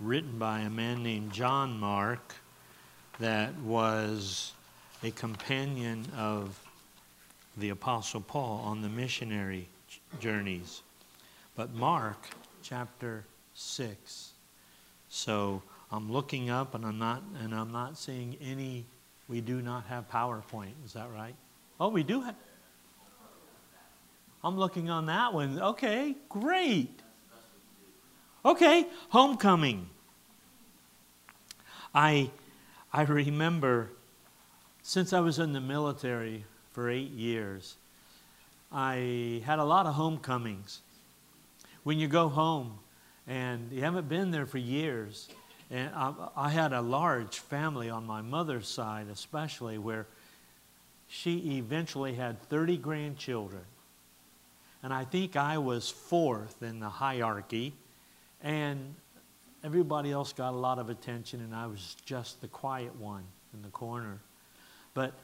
written 0.00 0.38
by 0.38 0.60
a 0.60 0.70
man 0.70 1.02
named 1.02 1.32
John 1.32 1.78
Mark 1.78 2.34
that 3.18 3.54
was 3.58 4.52
a 5.02 5.10
companion 5.10 6.06
of 6.16 6.58
the 7.58 7.68
Apostle 7.68 8.22
Paul 8.22 8.62
on 8.64 8.80
the 8.80 8.88
missionary 8.88 9.68
journeys. 10.18 10.80
But 11.54 11.74
Mark 11.74 12.30
chapter 12.62 13.24
6. 13.54 14.32
So 15.10 15.62
I'm 15.92 16.10
looking 16.10 16.48
up 16.48 16.74
and 16.74 16.86
I'm 16.86 16.98
not 16.98 17.22
and 17.42 17.54
I'm 17.54 17.72
not 17.72 17.98
seeing 17.98 18.36
any 18.40 18.86
we 19.28 19.40
do 19.40 19.60
not 19.60 19.84
have 19.86 20.10
PowerPoint. 20.10 20.72
Is 20.84 20.94
that 20.94 21.08
right? 21.14 21.34
Oh, 21.78 21.88
we 21.88 22.02
do 22.02 22.22
have 22.22 22.34
I'm 24.42 24.56
looking 24.56 24.88
on 24.88 25.06
that 25.06 25.34
one. 25.34 25.60
Okay, 25.60 26.16
great. 26.30 27.02
Okay, 28.42 28.86
homecoming. 29.10 29.88
I, 31.94 32.30
I 32.92 33.02
remember 33.02 33.90
since 34.82 35.12
I 35.12 35.20
was 35.20 35.38
in 35.38 35.52
the 35.52 35.60
military 35.60 36.44
for 36.72 36.88
eight 36.88 37.10
years, 37.10 37.76
I 38.72 39.42
had 39.44 39.58
a 39.58 39.64
lot 39.64 39.84
of 39.84 39.94
homecomings. 39.94 40.80
When 41.82 41.98
you 41.98 42.08
go 42.08 42.28
home 42.28 42.78
and 43.26 43.70
you 43.72 43.82
haven't 43.82 44.08
been 44.08 44.30
there 44.30 44.46
for 44.46 44.58
years, 44.58 45.28
and 45.70 45.90
I, 45.94 46.14
I 46.34 46.48
had 46.48 46.72
a 46.72 46.80
large 46.80 47.40
family 47.40 47.90
on 47.90 48.06
my 48.06 48.22
mother's 48.22 48.68
side, 48.68 49.08
especially, 49.12 49.76
where 49.76 50.06
she 51.08 51.58
eventually 51.58 52.14
had 52.14 52.40
30 52.44 52.78
grandchildren. 52.78 53.64
And 54.82 54.94
I 54.94 55.04
think 55.04 55.36
I 55.36 55.58
was 55.58 55.90
fourth 55.90 56.62
in 56.62 56.80
the 56.80 56.88
hierarchy. 56.88 57.74
And 58.42 58.94
everybody 59.62 60.10
else 60.10 60.32
got 60.32 60.52
a 60.52 60.56
lot 60.56 60.78
of 60.78 60.88
attention, 60.88 61.40
and 61.40 61.54
I 61.54 61.66
was 61.66 61.96
just 62.04 62.40
the 62.40 62.48
quiet 62.48 62.94
one 62.96 63.24
in 63.52 63.62
the 63.62 63.68
corner. 63.68 64.20
But 64.94 65.14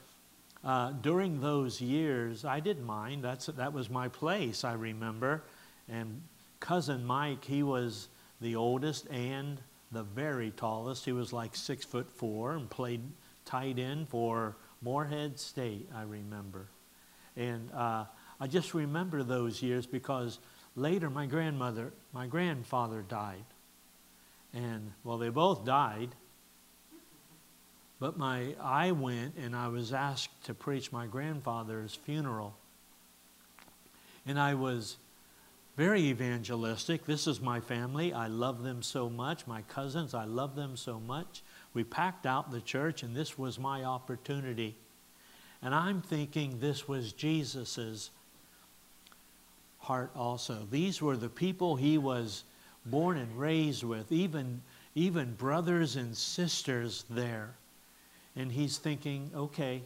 uh, 0.63 0.91
during 1.01 1.41
those 1.41 1.81
years, 1.81 2.45
I 2.45 2.59
didn't 2.59 2.85
mind. 2.85 3.23
That's, 3.23 3.47
that 3.47 3.73
was 3.73 3.89
my 3.89 4.07
place, 4.07 4.63
I 4.63 4.73
remember. 4.73 5.43
And 5.89 6.21
cousin 6.59 7.05
Mike, 7.05 7.43
he 7.43 7.63
was 7.63 8.09
the 8.41 8.55
oldest 8.55 9.07
and 9.09 9.59
the 9.91 10.03
very 10.03 10.51
tallest. 10.51 11.05
He 11.05 11.11
was 11.11 11.33
like 11.33 11.55
six 11.55 11.85
foot 11.85 12.09
four 12.09 12.53
and 12.53 12.69
played 12.69 13.01
tight 13.45 13.79
end 13.79 14.09
for 14.09 14.55
Morehead 14.81 15.39
State, 15.39 15.89
I 15.95 16.03
remember. 16.03 16.67
And 17.35 17.71
uh, 17.73 18.05
I 18.39 18.47
just 18.47 18.73
remember 18.73 19.23
those 19.23 19.61
years 19.61 19.85
because 19.85 20.39
later 20.77 21.09
my 21.09 21.25
grandmother, 21.25 21.91
my 22.13 22.27
grandfather 22.27 23.01
died. 23.01 23.43
And 24.53 24.93
well, 25.03 25.17
they 25.17 25.29
both 25.29 25.65
died. 25.65 26.09
But 27.99 28.17
my, 28.17 28.55
I 28.61 28.91
went 28.91 29.35
and 29.35 29.55
I 29.55 29.67
was 29.67 29.91
asked 29.91 30.43
to 30.45 30.53
preach 30.53 30.91
my 30.91 31.07
grandfather's 31.07 31.95
funeral. 31.95 32.55
And 34.25 34.39
I 34.39 34.53
was 34.53 34.97
very 35.75 36.01
evangelistic. 36.01 37.05
This 37.05 37.25
is 37.25 37.41
my 37.41 37.59
family. 37.59 38.13
I 38.13 38.27
love 38.27 38.63
them 38.63 38.83
so 38.83 39.09
much. 39.09 39.47
My 39.47 39.63
cousins, 39.63 40.13
I 40.13 40.25
love 40.25 40.55
them 40.55 40.77
so 40.77 40.99
much. 40.99 41.41
We 41.73 41.83
packed 41.83 42.25
out 42.25 42.51
the 42.51 42.61
church, 42.61 43.03
and 43.03 43.15
this 43.15 43.37
was 43.37 43.57
my 43.57 43.83
opportunity. 43.83 44.75
And 45.61 45.73
I'm 45.73 46.01
thinking 46.01 46.59
this 46.59 46.87
was 46.87 47.13
Jesus's 47.13 48.11
heart 49.87 50.11
also. 50.17 50.67
These 50.69 51.01
were 51.01 51.15
the 51.15 51.29
people 51.29 51.77
he 51.77 51.97
was 51.97 52.43
born 52.85 53.17
and 53.17 53.39
raised 53.39 53.83
with, 53.83 54.11
even, 54.11 54.61
even 54.95 55.33
brothers 55.35 55.95
and 55.95 56.15
sisters 56.15 57.05
there. 57.09 57.55
And 58.35 58.51
he's 58.51 58.77
thinking, 58.77 59.31
okay, 59.33 59.81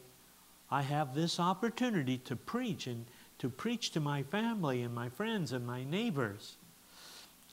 I 0.72 0.81
have 0.81 1.13
this 1.13 1.39
opportunity 1.39 2.17
to 2.25 2.35
preach 2.35 2.88
and 2.88 3.06
to 3.38 3.50
preach 3.50 3.91
to 3.91 4.00
my 4.00 4.23
family 4.23 4.81
and 4.81 4.94
my 4.94 5.09
friends 5.09 5.51
and 5.51 5.66
my 5.67 5.84
neighbors. 5.84 6.56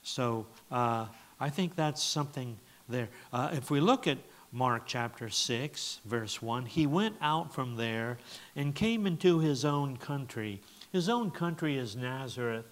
So 0.01 0.47
uh, 0.71 1.05
I 1.39 1.49
think 1.49 1.75
that's 1.75 2.01
something 2.01 2.57
there. 2.87 3.09
Uh, 3.31 3.49
if 3.53 3.69
we 3.69 3.79
look 3.79 4.07
at 4.07 4.17
Mark 4.51 4.83
chapter 4.87 5.29
6, 5.29 5.99
verse 6.05 6.41
1, 6.41 6.65
he 6.65 6.87
went 6.87 7.15
out 7.21 7.53
from 7.53 7.75
there 7.75 8.17
and 8.55 8.73
came 8.73 9.05
into 9.05 9.39
his 9.39 9.63
own 9.63 9.97
country 9.97 10.61
his 10.91 11.09
own 11.09 11.31
country 11.31 11.77
is 11.77 11.95
Nazareth. 11.95 12.65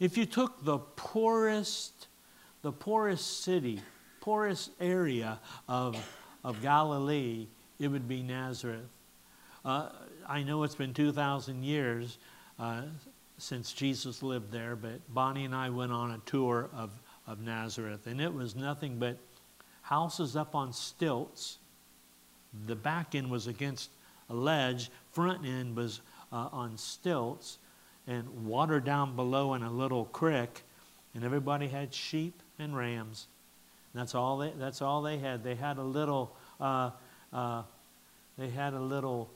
If 0.00 0.16
you 0.16 0.26
took 0.26 0.64
the 0.64 0.78
poorest, 0.78 2.08
the 2.62 2.72
poorest 2.72 3.42
city, 3.42 3.80
poorest 4.20 4.70
area 4.80 5.40
of, 5.68 5.96
of 6.44 6.62
Galilee, 6.62 7.46
it 7.78 7.88
would 7.88 8.08
be 8.08 8.22
Nazareth. 8.22 8.88
Uh, 9.64 9.88
I 10.28 10.42
know 10.42 10.62
it's 10.62 10.74
been 10.74 10.94
2,000 10.94 11.62
years 11.64 12.18
uh, 12.58 12.82
since 13.38 13.72
Jesus 13.72 14.22
lived 14.22 14.52
there, 14.52 14.76
but 14.76 15.00
Bonnie 15.12 15.44
and 15.44 15.54
I 15.54 15.70
went 15.70 15.92
on 15.92 16.10
a 16.10 16.18
tour 16.26 16.68
of, 16.72 16.90
of 17.26 17.40
Nazareth, 17.40 18.06
and 18.06 18.20
it 18.20 18.32
was 18.32 18.54
nothing 18.54 18.98
but 18.98 19.16
houses 19.82 20.36
up 20.36 20.54
on 20.54 20.72
stilts. 20.72 21.58
The 22.66 22.76
back 22.76 23.14
end 23.14 23.30
was 23.30 23.46
against 23.46 23.90
a 24.28 24.34
ledge, 24.34 24.90
front 25.12 25.46
end 25.46 25.76
was 25.76 26.00
uh, 26.32 26.48
on 26.52 26.76
stilts 26.76 27.58
and 28.06 28.46
water 28.46 28.80
down 28.80 29.14
below 29.16 29.54
in 29.54 29.62
a 29.62 29.70
little 29.70 30.06
creek, 30.06 30.62
and 31.14 31.24
everybody 31.24 31.68
had 31.68 31.92
sheep 31.92 32.42
and 32.58 32.76
rams. 32.76 33.26
That's 33.94 34.14
all 34.14 34.38
they, 34.38 34.52
that's 34.56 34.82
all 34.82 35.02
they 35.02 35.18
had. 35.18 35.42
They 35.42 35.54
had 35.54 35.78
a 35.78 35.82
little, 35.82 36.34
uh, 36.60 36.90
uh, 37.32 37.62
they 38.36 38.48
had 38.48 38.74
a 38.74 38.80
little 38.80 39.30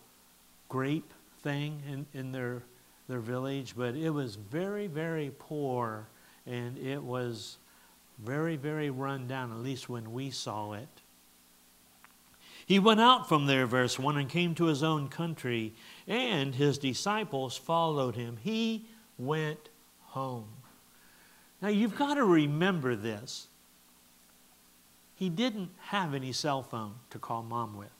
grape 0.68 1.12
thing 1.42 1.82
in, 1.88 2.06
in 2.18 2.32
their, 2.32 2.62
their 3.08 3.18
village, 3.18 3.74
but 3.76 3.94
it 3.94 4.10
was 4.10 4.36
very, 4.36 4.86
very 4.86 5.32
poor, 5.38 6.06
and 6.46 6.78
it 6.78 7.02
was 7.02 7.58
very, 8.18 8.56
very 8.56 8.90
run 8.90 9.26
down, 9.26 9.50
at 9.50 9.58
least 9.58 9.88
when 9.88 10.12
we 10.12 10.30
saw 10.30 10.72
it. 10.72 10.88
He 12.64 12.78
went 12.78 13.00
out 13.00 13.28
from 13.28 13.46
there, 13.46 13.66
verse 13.66 13.98
1, 13.98 14.16
and 14.16 14.28
came 14.28 14.54
to 14.54 14.66
his 14.66 14.82
own 14.82 15.08
country, 15.08 15.74
and 16.06 16.54
his 16.54 16.78
disciples 16.78 17.56
followed 17.56 18.14
him. 18.14 18.38
He 18.42 18.86
went 19.18 19.68
home. 20.00 20.48
Now 21.60 21.68
you've 21.68 21.96
got 21.96 22.14
to 22.14 22.24
remember 22.24 22.96
this. 22.96 23.48
He 25.14 25.28
didn't 25.28 25.70
have 25.78 26.14
any 26.14 26.32
cell 26.32 26.62
phone 26.62 26.94
to 27.10 27.18
call 27.18 27.42
mom 27.42 27.76
with. 27.76 27.92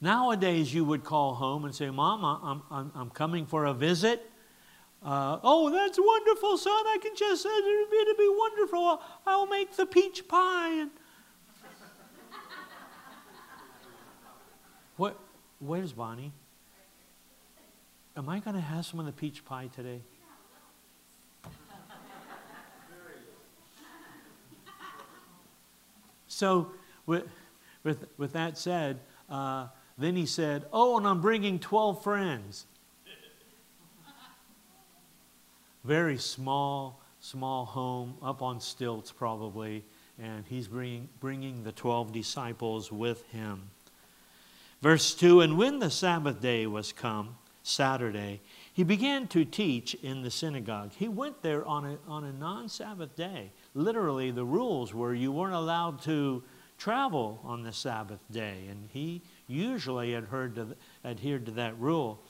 Nowadays, 0.00 0.72
you 0.72 0.84
would 0.84 1.02
call 1.02 1.34
home 1.34 1.64
and 1.64 1.74
say, 1.74 1.90
Mom, 1.90 2.24
I'm, 2.24 2.62
I'm, 2.70 2.92
I'm 2.94 3.10
coming 3.10 3.46
for 3.46 3.64
a 3.64 3.74
visit. 3.74 4.30
Uh, 5.04 5.38
oh, 5.42 5.70
that's 5.70 5.98
wonderful, 6.00 6.56
son. 6.56 6.72
I 6.72 6.98
can 7.02 7.14
just 7.16 7.44
be, 7.44 7.50
it'll 7.50 8.14
be 8.16 8.34
wonderful. 8.36 9.02
I'll 9.26 9.46
make 9.46 9.74
the 9.76 9.86
peach 9.86 10.26
pie. 10.28 10.80
And 10.80 10.90
what? 14.96 15.18
Where's 15.60 15.92
Bonnie? 15.92 16.32
Am 18.16 18.28
I 18.28 18.38
going 18.38 18.54
to 18.54 18.62
have 18.62 18.86
some 18.86 19.00
of 19.00 19.06
the 19.06 19.12
peach 19.12 19.44
pie 19.44 19.68
today? 19.74 20.00
So, 26.26 26.70
with, 27.04 27.24
with, 27.82 28.06
with 28.16 28.32
that 28.34 28.56
said, 28.56 29.00
uh, 29.28 29.66
then 29.96 30.14
he 30.14 30.24
said, 30.24 30.66
Oh, 30.72 30.96
and 30.96 31.06
I'm 31.06 31.20
bringing 31.20 31.58
12 31.58 32.04
friends. 32.04 32.66
Very 35.82 36.18
small, 36.18 37.00
small 37.18 37.64
home, 37.64 38.14
up 38.22 38.42
on 38.42 38.60
stilts 38.60 39.10
probably, 39.10 39.84
and 40.20 40.44
he's 40.48 40.68
bringing, 40.68 41.08
bringing 41.18 41.64
the 41.64 41.72
12 41.72 42.12
disciples 42.12 42.92
with 42.92 43.24
him. 43.32 43.70
Verse 44.80 45.14
2 45.14 45.40
And 45.40 45.58
when 45.58 45.78
the 45.78 45.90
Sabbath 45.90 46.40
day 46.40 46.66
was 46.66 46.92
come, 46.92 47.36
Saturday, 47.62 48.40
he 48.72 48.82
began 48.82 49.26
to 49.28 49.44
teach 49.44 49.94
in 49.94 50.22
the 50.22 50.30
synagogue. 50.30 50.92
He 50.96 51.08
went 51.08 51.42
there 51.42 51.64
on 51.66 51.84
a, 51.84 51.98
on 52.06 52.24
a 52.24 52.32
non 52.32 52.68
Sabbath 52.68 53.14
day. 53.16 53.50
Literally, 53.74 54.30
the 54.30 54.44
rules 54.44 54.94
were 54.94 55.14
you 55.14 55.32
weren't 55.32 55.54
allowed 55.54 56.00
to 56.02 56.42
travel 56.78 57.40
on 57.44 57.62
the 57.62 57.72
Sabbath 57.72 58.20
day, 58.30 58.66
and 58.70 58.88
he 58.92 59.20
usually 59.48 60.12
had 60.12 60.24
heard 60.24 60.54
to, 60.54 60.76
adhered 61.04 61.44
to 61.46 61.52
that 61.52 61.78
rule. 61.78 62.22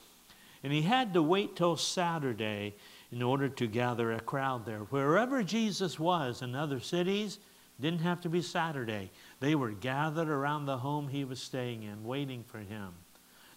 And 0.63 0.73
he 0.73 0.81
had 0.81 1.13
to 1.13 1.23
wait 1.23 1.55
till 1.55 1.77
Saturday 1.77 2.75
in 3.11 3.21
order 3.21 3.47
to 3.47 3.67
gather 3.67 4.11
a 4.11 4.19
crowd 4.19 4.65
there. 4.65 4.79
Wherever 4.79 5.41
Jesus 5.41 5.99
was 5.99 6.41
in 6.41 6.53
other 6.53 6.79
cities, 6.79 7.39
didn't 7.79 8.01
have 8.01 8.21
to 8.21 8.29
be 8.29 8.41
Saturday. 8.41 9.09
They 9.39 9.55
were 9.55 9.71
gathered 9.71 10.29
around 10.29 10.65
the 10.65 10.77
home 10.77 11.07
he 11.07 11.23
was 11.23 11.39
staying 11.39 11.83
in, 11.83 12.03
waiting 12.03 12.43
for 12.43 12.59
him. 12.59 12.93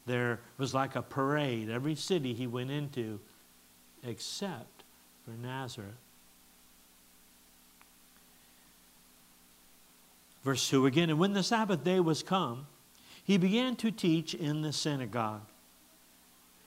There 0.07 0.41
was 0.59 0.75
like 0.75 0.97
a 0.97 1.03
parade, 1.03 1.71
every 1.71 1.95
city 1.95 2.35
he 2.35 2.47
went 2.47 2.71
into, 2.71 3.21
except 4.05 4.85
for 5.25 5.33
Nazareth. 5.33 5.95
Verse 10.45 10.69
2 10.69 10.87
again, 10.87 11.11
and 11.11 11.19
when 11.19 11.33
the 11.33 11.43
Sabbath 11.43 11.85
day 11.85 12.01
was 12.01 12.23
come, 12.23 12.67
he 13.25 13.37
began 13.37 13.77
to 13.77 13.91
teach 13.93 14.35
in 14.35 14.63
the 14.63 14.73
synagogue. 14.73 15.47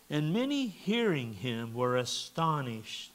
And 0.10 0.34
many 0.34 0.68
hearing 0.68 1.34
him 1.34 1.74
were 1.74 1.98
astonished 1.98 3.12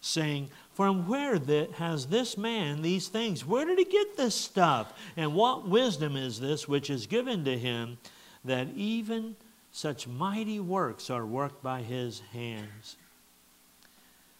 saying, 0.00 0.50
From 0.74 1.06
where 1.06 1.38
has 1.74 2.06
this 2.06 2.36
man 2.36 2.82
these 2.82 3.08
things? 3.08 3.44
Where 3.44 3.64
did 3.64 3.78
he 3.78 3.84
get 3.84 4.16
this 4.16 4.34
stuff? 4.34 4.92
And 5.16 5.34
what 5.34 5.68
wisdom 5.68 6.16
is 6.16 6.40
this 6.40 6.68
which 6.68 6.90
is 6.90 7.06
given 7.06 7.44
to 7.44 7.58
him 7.58 7.98
that 8.44 8.68
even 8.74 9.36
such 9.72 10.06
mighty 10.06 10.60
works 10.60 11.10
are 11.10 11.26
worked 11.26 11.62
by 11.62 11.82
his 11.82 12.20
hands? 12.32 12.96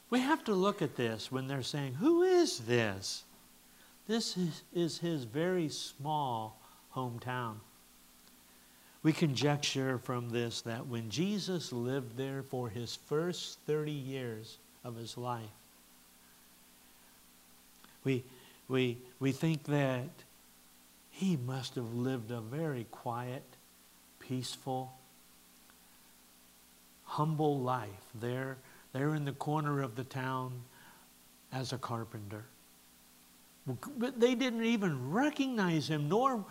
We 0.08 0.20
have 0.20 0.44
to 0.44 0.54
look 0.54 0.82
at 0.82 0.96
this 0.96 1.32
when 1.32 1.48
they're 1.48 1.62
saying, 1.62 1.94
Who 1.94 2.22
is 2.22 2.60
this? 2.60 3.24
This 4.06 4.36
is, 4.36 4.62
is 4.72 4.98
his 4.98 5.24
very 5.24 5.68
small 5.68 6.60
hometown. 6.94 7.56
We 9.02 9.12
conjecture 9.12 9.98
from 9.98 10.30
this 10.30 10.62
that 10.62 10.86
when 10.86 11.10
Jesus 11.10 11.72
lived 11.72 12.16
there 12.16 12.42
for 12.42 12.68
his 12.68 12.96
first 13.06 13.58
30 13.66 13.92
years 13.92 14.58
of 14.86 14.96
his 14.96 15.18
life, 15.18 15.42
we, 18.04 18.22
we, 18.68 18.98
we 19.18 19.32
think 19.32 19.64
that 19.64 20.08
he 21.10 21.36
must 21.36 21.74
have 21.74 21.92
lived 21.92 22.30
a 22.30 22.40
very 22.40 22.86
quiet, 22.90 23.42
peaceful, 24.20 24.92
humble 27.04 27.58
life 27.58 27.88
there, 28.14 28.58
there 28.92 29.14
in 29.14 29.24
the 29.24 29.32
corner 29.32 29.82
of 29.82 29.96
the 29.96 30.04
town 30.04 30.52
as 31.52 31.72
a 31.72 31.78
carpenter. 31.78 32.44
But 33.98 34.20
they 34.20 34.36
didn't 34.36 34.64
even 34.64 35.10
recognize 35.10 35.88
him, 35.88 36.08
nor 36.08 36.44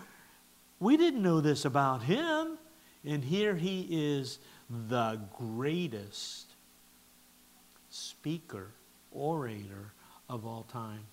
we 0.78 0.98
didn't 0.98 1.22
know 1.22 1.40
this 1.40 1.64
about 1.64 2.02
him. 2.02 2.58
And 3.02 3.24
here 3.24 3.54
he 3.54 3.86
is, 3.88 4.38
the 4.88 5.20
greatest 5.38 6.55
speaker, 8.26 8.72
orator 9.12 9.92
of 10.28 10.44
all 10.44 10.64
time. 10.64 11.04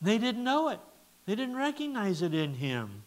They 0.00 0.16
didn't 0.16 0.44
know 0.44 0.68
it, 0.68 0.78
they 1.26 1.34
didn't 1.34 1.56
recognize 1.56 2.22
it 2.22 2.32
in 2.32 2.54
him. 2.54 3.02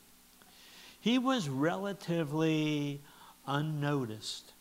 He 1.00 1.18
was 1.18 1.48
relatively 1.48 3.00
unnoticed 3.48 4.52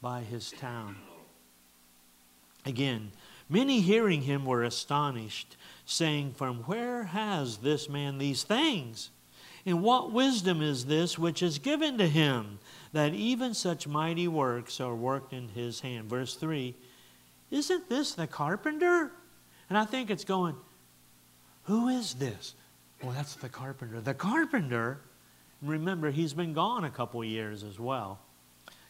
by 0.00 0.22
his 0.22 0.52
town. 0.52 0.96
Again, 2.64 3.10
many 3.46 3.82
hearing 3.82 4.22
him 4.22 4.46
were 4.46 4.62
astonished 4.62 5.58
saying, 5.84 6.32
From 6.32 6.60
where 6.60 7.04
has 7.04 7.58
this 7.58 7.90
man 7.90 8.16
these 8.16 8.42
things? 8.42 9.10
And 9.66 9.82
what 9.82 10.12
wisdom 10.12 10.62
is 10.62 10.86
this 10.86 11.18
which 11.18 11.42
is 11.42 11.58
given 11.58 11.98
to 11.98 12.08
him, 12.08 12.58
that 12.94 13.12
even 13.12 13.52
such 13.52 13.86
mighty 13.86 14.28
works 14.28 14.80
are 14.80 14.94
worked 14.94 15.34
in 15.34 15.48
his 15.48 15.80
hand? 15.80 16.08
Verse 16.08 16.36
3 16.36 16.74
Isn't 17.52 17.88
this 17.88 18.14
the 18.14 18.26
carpenter? 18.26 19.12
And 19.68 19.78
I 19.78 19.84
think 19.84 20.10
it's 20.10 20.24
going, 20.24 20.56
Who 21.64 21.86
is 21.86 22.14
this? 22.14 22.54
Well, 23.00 23.12
that's 23.12 23.36
the 23.36 23.48
carpenter. 23.48 24.00
The 24.00 24.14
carpenter, 24.14 24.98
remember, 25.62 26.10
he's 26.10 26.34
been 26.34 26.52
gone 26.52 26.84
a 26.84 26.90
couple 26.90 27.22
years 27.24 27.62
as 27.62 27.78
well. 27.78 28.18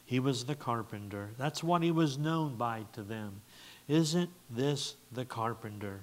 He 0.06 0.18
was 0.18 0.46
the 0.46 0.54
carpenter. 0.54 1.28
That's 1.36 1.62
what 1.62 1.82
he 1.82 1.90
was 1.90 2.16
known 2.16 2.56
by 2.56 2.84
to 2.94 3.02
them. 3.02 3.42
Isn't 3.88 4.30
this 4.50 4.94
the 5.12 5.26
carpenter? 5.26 6.00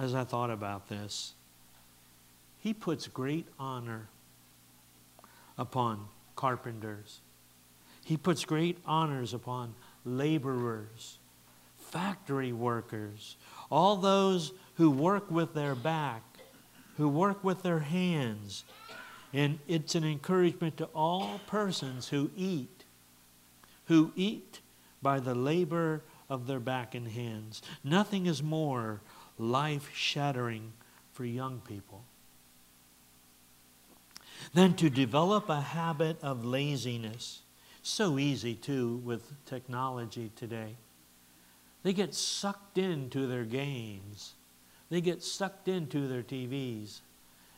as 0.00 0.14
I 0.14 0.24
thought 0.24 0.50
about 0.50 0.88
this. 0.88 1.34
He 2.58 2.74
puts 2.74 3.06
great 3.06 3.46
honor 3.58 4.08
upon 5.58 6.08
carpenters. 6.36 7.20
He 8.04 8.16
puts 8.16 8.44
great 8.44 8.78
honors 8.86 9.34
upon 9.34 9.74
laborers, 10.04 11.18
factory 11.90 12.52
workers, 12.52 13.36
all 13.70 13.96
those 13.96 14.52
who 14.74 14.90
work 14.90 15.30
with 15.30 15.54
their 15.54 15.74
back, 15.74 16.22
who 16.96 17.08
work 17.08 17.42
with 17.44 17.62
their 17.62 17.80
hands. 17.80 18.64
And 19.32 19.58
it's 19.68 19.94
an 19.94 20.04
encouragement 20.04 20.76
to 20.78 20.86
all 20.94 21.40
persons 21.46 22.08
who 22.08 22.30
eat, 22.36 22.84
who 23.86 24.12
eat 24.16 24.60
by 25.02 25.20
the 25.20 25.34
labor 25.34 26.02
of 26.28 26.46
their 26.46 26.60
back 26.60 26.94
and 26.94 27.08
hands. 27.08 27.62
Nothing 27.82 28.26
is 28.26 28.42
more 28.42 29.00
life 29.38 29.90
shattering 29.94 30.72
for 31.12 31.24
young 31.24 31.60
people. 31.60 32.04
than 34.54 34.74
to 34.74 34.90
develop 34.90 35.48
a 35.48 35.60
habit 35.60 36.16
of 36.22 36.44
laziness. 36.44 37.42
So 37.82 38.18
easy, 38.18 38.54
too, 38.54 39.00
with 39.04 39.32
technology 39.46 40.30
today. 40.36 40.76
They 41.82 41.92
get 41.92 42.14
sucked 42.14 42.78
into 42.78 43.26
their 43.26 43.44
games, 43.44 44.34
they 44.90 45.00
get 45.00 45.22
sucked 45.22 45.68
into 45.68 46.08
their 46.08 46.22
TVs. 46.22 47.00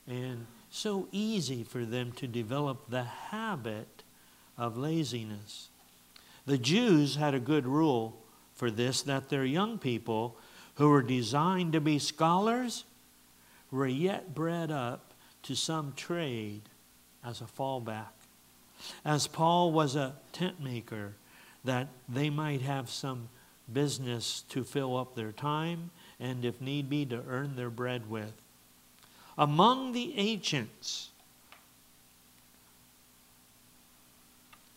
And 0.06 0.46
so 0.68 1.06
easy 1.12 1.62
for 1.62 1.84
them 1.84 2.10
to 2.12 2.26
develop 2.26 2.88
the 2.88 3.04
habit 3.04 4.02
of 4.58 4.76
laziness. 4.76 5.68
The 6.44 6.58
Jews 6.58 7.16
had 7.16 7.34
a 7.34 7.40
good 7.40 7.66
rule 7.66 8.18
for 8.54 8.70
this 8.70 9.02
that 9.02 9.28
their 9.28 9.44
young 9.44 9.78
people 9.78 10.36
who 10.76 10.88
were 10.88 11.02
designed 11.02 11.72
to 11.74 11.80
be 11.80 11.98
scholars 11.98 12.84
were 13.70 13.86
yet 13.86 14.34
bred 14.34 14.70
up 14.70 15.12
to 15.44 15.54
some 15.54 15.92
trade 15.94 16.62
as 17.24 17.40
a 17.40 17.44
fallback. 17.44 18.12
As 19.04 19.26
Paul 19.26 19.72
was 19.72 19.94
a 19.94 20.14
tent 20.32 20.60
maker, 20.60 21.14
that 21.64 21.88
they 22.08 22.30
might 22.30 22.62
have 22.62 22.90
some 22.90 23.28
business 23.72 24.44
to 24.48 24.64
fill 24.64 24.96
up 24.96 25.14
their 25.14 25.32
time 25.32 25.90
and, 26.20 26.44
if 26.44 26.60
need 26.60 26.88
be, 26.88 27.04
to 27.06 27.22
earn 27.28 27.56
their 27.56 27.70
bread 27.70 28.08
with. 28.10 28.32
Among 29.36 29.92
the 29.92 30.16
ancients, 30.18 31.10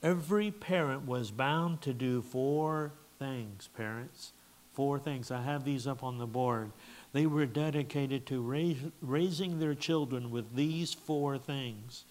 every 0.01 0.51
parent 0.51 1.05
was 1.05 1.31
bound 1.31 1.81
to 1.81 1.93
do 1.93 2.21
four 2.21 2.91
things, 3.19 3.69
parents. 3.75 4.31
Four 4.73 4.99
things. 4.99 5.31
I 5.31 5.41
have 5.41 5.63
these 5.63 5.87
up 5.87 6.03
on 6.03 6.17
the 6.17 6.27
board. 6.27 6.69
They 7.13 7.25
were 7.25 7.45
dedicated 7.45 8.25
to 8.25 8.41
raise, 8.41 8.77
raising 9.01 9.59
their 9.59 9.73
children 9.73 10.31
with 10.31 10.53
these 10.53 10.93
four 10.93 11.37
things. 11.37 12.03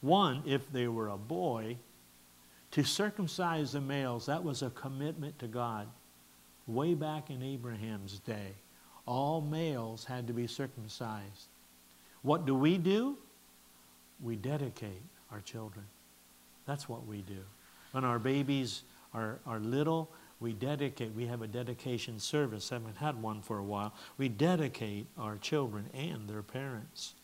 One, 0.00 0.44
if 0.46 0.70
they 0.70 0.86
were 0.86 1.08
a 1.08 1.16
boy, 1.16 1.78
to 2.70 2.84
circumcise 2.84 3.72
the 3.72 3.80
males, 3.80 4.26
that 4.26 4.44
was 4.44 4.62
a 4.62 4.70
commitment 4.70 5.40
to 5.40 5.48
God. 5.48 5.88
Way 6.66 6.94
back 6.94 7.30
in 7.30 7.42
Abraham's 7.42 8.18
day, 8.20 8.54
all 9.06 9.40
males 9.40 10.04
had 10.04 10.26
to 10.28 10.32
be 10.32 10.46
circumcised. 10.46 11.48
What 12.22 12.46
do 12.46 12.54
we 12.54 12.78
do? 12.78 13.18
We 14.22 14.36
dedicate 14.36 15.02
our 15.30 15.40
children. 15.40 15.84
That's 16.66 16.88
what 16.88 17.06
we 17.06 17.20
do. 17.20 17.40
When 17.92 18.04
our 18.04 18.18
babies 18.18 18.82
are, 19.12 19.38
are 19.46 19.60
little, 19.60 20.10
we 20.40 20.52
dedicate, 20.52 21.14
we 21.14 21.26
have 21.26 21.42
a 21.42 21.46
dedication 21.46 22.18
service, 22.18 22.72
I 22.72 22.76
haven't 22.76 22.96
had 22.96 23.20
one 23.20 23.42
for 23.42 23.58
a 23.58 23.62
while. 23.62 23.94
We 24.16 24.28
dedicate 24.28 25.06
our 25.18 25.36
children 25.36 25.90
and 25.92 26.28
their 26.28 26.42
parents. 26.42 27.14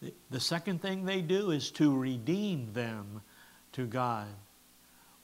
The, 0.00 0.14
the 0.30 0.40
second 0.40 0.80
thing 0.80 1.04
they 1.04 1.20
do 1.20 1.50
is 1.50 1.70
to 1.72 1.96
redeem 1.96 2.72
them 2.72 3.22
to 3.72 3.86
God. 3.86 4.28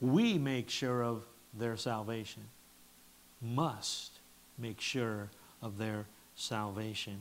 We 0.01 0.37
make 0.37 0.69
sure 0.69 1.03
of 1.03 1.25
their 1.59 1.77
salvation. 1.77 2.43
Must 3.41 4.11
make 4.57 4.81
sure 4.81 5.29
of 5.61 5.77
their 5.77 6.05
salvation. 6.35 7.19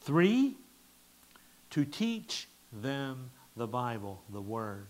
Three, 0.00 0.56
to 1.70 1.84
teach 1.84 2.48
them 2.72 3.30
the 3.56 3.66
Bible, 3.66 4.22
the 4.30 4.40
Word 4.40 4.86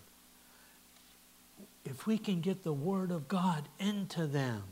if 1.85 2.07
we 2.07 2.17
can 2.17 2.41
get 2.41 2.63
the 2.63 2.73
Word 2.73 3.11
of 3.11 3.27
God 3.27 3.63
into 3.79 4.25
them, 4.25 4.63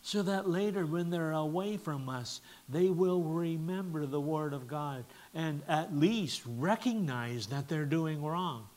so 0.00 0.22
that 0.22 0.48
later 0.48 0.86
when 0.86 1.10
they're 1.10 1.32
away 1.32 1.76
from 1.76 2.08
us, 2.08 2.40
they 2.68 2.88
will 2.88 3.22
remember 3.22 4.06
the 4.06 4.20
Word 4.20 4.52
of 4.52 4.68
God 4.68 5.04
and 5.34 5.62
at 5.66 5.94
least 5.94 6.42
recognize 6.46 7.48
that 7.48 7.68
they're 7.68 7.84
doing 7.84 8.22
wrong. 8.22 8.68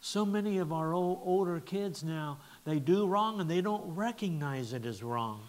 So 0.00 0.24
many 0.24 0.58
of 0.58 0.72
our 0.72 0.92
old, 0.92 1.20
older 1.24 1.58
kids 1.58 2.04
now, 2.04 2.38
they 2.64 2.78
do 2.78 3.06
wrong 3.06 3.40
and 3.40 3.50
they 3.50 3.60
don't 3.60 3.94
recognize 3.94 4.72
it 4.72 4.86
as 4.86 5.02
wrong. 5.02 5.40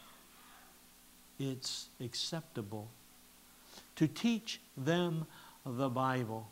It's 1.40 1.90
acceptable 2.00 2.90
to 3.96 4.08
teach 4.08 4.60
them 4.76 5.26
the 5.66 5.90
Bible. 5.90 6.48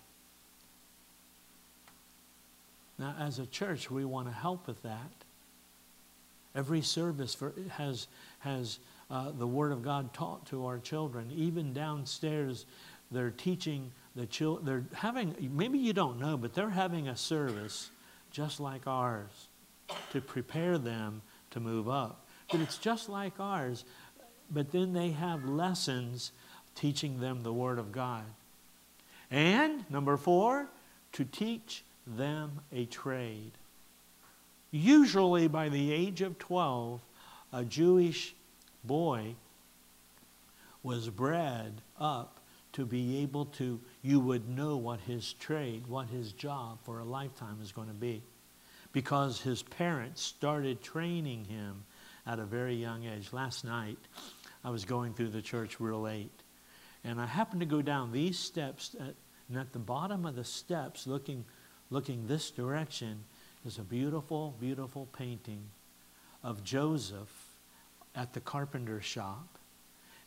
Now, 3.00 3.15
as 3.20 3.39
a 3.39 3.48
church, 3.48 3.89
we 3.89 4.06
want 4.06 4.27
to 4.27 4.34
help 4.34 4.68
with 4.68 4.82
that. 4.84 5.12
Every 6.53 6.82
service 6.82 7.34
for, 7.34 7.53
has, 7.70 8.08
has 8.39 8.80
uh, 9.10 9.32
the 9.32 9.48
Word 9.48 9.72
of 9.72 9.82
God 9.82 10.13
taught 10.13 10.46
to 10.48 10.65
our 10.65 10.77
children. 10.77 11.32
Even 11.36 11.74
downstairs, 11.74 12.65
they're 13.10 13.32
teaching 13.32 13.91
the 14.15 14.25
children, 14.27 14.65
they're 14.65 14.84
having, 14.94 15.36
maybe 15.56 15.80
you 15.80 15.94
don't 15.94 16.20
know, 16.20 16.38
but 16.38 16.53
they're 16.53 16.70
having 16.70 17.08
a 17.08 17.15
service 17.15 17.89
just 18.32 18.60
like 18.60 18.86
ours 18.86 19.48
to 20.12 20.21
prepare 20.21 20.77
them 20.77 21.21
to 21.51 21.60
move 21.60 21.89
up. 21.89 22.25
But 22.51 22.62
it's 22.62 22.77
just 22.77 23.10
like 23.10 23.39
ours, 23.39 23.86
but 24.50 24.71
then 24.71 24.93
they 24.93 25.12
have 25.12 25.45
lessons 25.45 26.31
teaching 26.75 27.19
them 27.19 27.43
the 27.43 27.53
Word 27.53 27.79
of 27.79 27.91
God. 27.91 28.25
And 29.29 29.89
number 29.89 30.17
four, 30.17 30.67
to 31.13 31.25
teach 31.25 31.83
them 32.05 32.60
a 32.71 32.86
trade. 32.86 33.51
Usually 34.71 35.48
by 35.48 35.69
the 35.69 35.91
age 35.91 36.21
of 36.21 36.38
12, 36.39 37.01
a 37.53 37.63
Jewish 37.63 38.33
boy 38.83 39.36
was 40.83 41.10
bred 41.10 41.81
up 42.00 42.39
to 42.74 42.86
be 42.86 43.19
able 43.19 43.45
to, 43.45 43.79
you 44.01 44.19
would 44.19 44.48
know 44.50 44.77
what 44.77 45.01
his 45.01 45.33
trade, 45.33 45.86
what 45.88 46.07
his 46.07 46.31
job 46.31 46.79
for 46.83 47.00
a 47.00 47.03
lifetime 47.03 47.57
is 47.62 47.71
going 47.71 47.89
to 47.89 47.93
be. 47.93 48.24
Because 48.93 49.39
his 49.41 49.63
parents 49.63 50.21
started 50.21 50.81
training 50.81 51.45
him 51.45 51.83
at 52.25 52.39
a 52.39 52.45
very 52.45 52.75
young 52.75 53.05
age. 53.05 53.31
Last 53.31 53.63
night, 53.63 53.98
I 54.63 54.69
was 54.69 54.86
going 54.86 55.13
through 55.13 55.29
the 55.29 55.41
church 55.41 55.79
real 55.79 56.01
late, 56.01 56.43
and 57.03 57.19
I 57.19 57.25
happened 57.25 57.62
to 57.62 57.65
go 57.65 57.81
down 57.81 58.12
these 58.12 58.38
steps, 58.38 58.95
at, 59.00 59.15
and 59.50 59.57
at 59.57 59.74
the 59.74 59.79
bottom 59.79 60.25
of 60.25 60.36
the 60.36 60.43
steps, 60.43 61.07
looking, 61.07 61.45
looking 61.89 62.27
this 62.27 62.51
direction, 62.51 63.24
is 63.65 63.77
a 63.77 63.83
beautiful, 63.83 64.55
beautiful 64.60 65.07
painting 65.13 65.63
of 66.43 66.63
Joseph 66.63 67.29
at 68.15 68.33
the 68.33 68.41
carpenter 68.41 69.01
shop, 69.01 69.57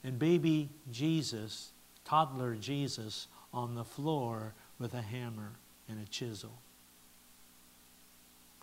and 0.03 0.19
baby 0.19 0.71
Jesus, 0.91 1.71
toddler 2.05 2.55
Jesus, 2.55 3.29
on 3.53 3.75
the 3.75 3.85
floor 3.85 4.55
with 4.79 4.95
a 4.95 5.03
hammer 5.03 5.53
and 5.89 6.01
a 6.01 6.09
chisel. 6.11 6.59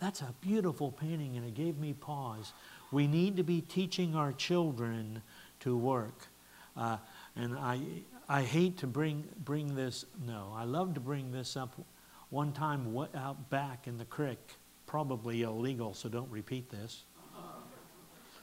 That's 0.02 0.20
a 0.20 0.34
beautiful 0.40 0.90
painting, 0.90 1.36
and 1.36 1.46
it 1.46 1.54
gave 1.54 1.78
me 1.78 1.92
pause. 1.92 2.52
We 2.90 3.06
need 3.06 3.36
to 3.36 3.44
be 3.44 3.60
teaching 3.60 4.16
our 4.16 4.32
children 4.32 5.22
to 5.60 5.76
work. 5.76 6.26
Uh, 6.76 6.96
and 7.36 7.56
I, 7.56 7.80
I 8.28 8.42
hate 8.42 8.78
to 8.78 8.88
bring, 8.88 9.28
bring 9.44 9.76
this, 9.76 10.04
no, 10.26 10.52
I 10.56 10.64
love 10.64 10.94
to 10.94 11.00
bring 11.00 11.30
this 11.30 11.56
up. 11.56 11.80
One 12.30 12.50
time 12.52 12.98
out 13.14 13.48
back 13.48 13.86
in 13.86 13.96
the 13.96 14.04
creek, 14.04 14.40
probably 14.86 15.42
illegal, 15.42 15.94
so 15.94 16.08
don't 16.08 16.30
repeat 16.32 16.68
this. 16.68 17.04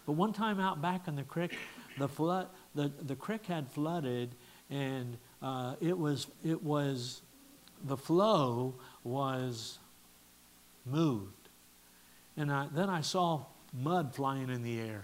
But 0.05 0.13
one 0.13 0.31
time 0.31 0.61
out 0.61 0.81
back 0.81 1.09
in 1.09 1.17
the 1.17 1.23
creek, 1.23 1.57
the, 1.97 2.07
flood, 2.07 2.47
the, 2.73 2.89
the 3.01 3.17
creek 3.17 3.45
had 3.47 3.67
flooded, 3.67 4.33
and 4.69 5.17
uh, 5.41 5.75
it 5.81 5.97
was, 5.97 6.27
it 6.41 6.63
was, 6.63 7.21
the 7.83 7.97
flow 7.97 8.75
was 9.03 9.77
moved. 10.85 11.38
And 12.39 12.49
I, 12.49 12.67
then 12.73 12.89
I 12.89 13.01
saw 13.01 13.43
mud 13.73 14.15
flying 14.15 14.49
in 14.49 14.63
the 14.63 14.79
air. 14.79 15.03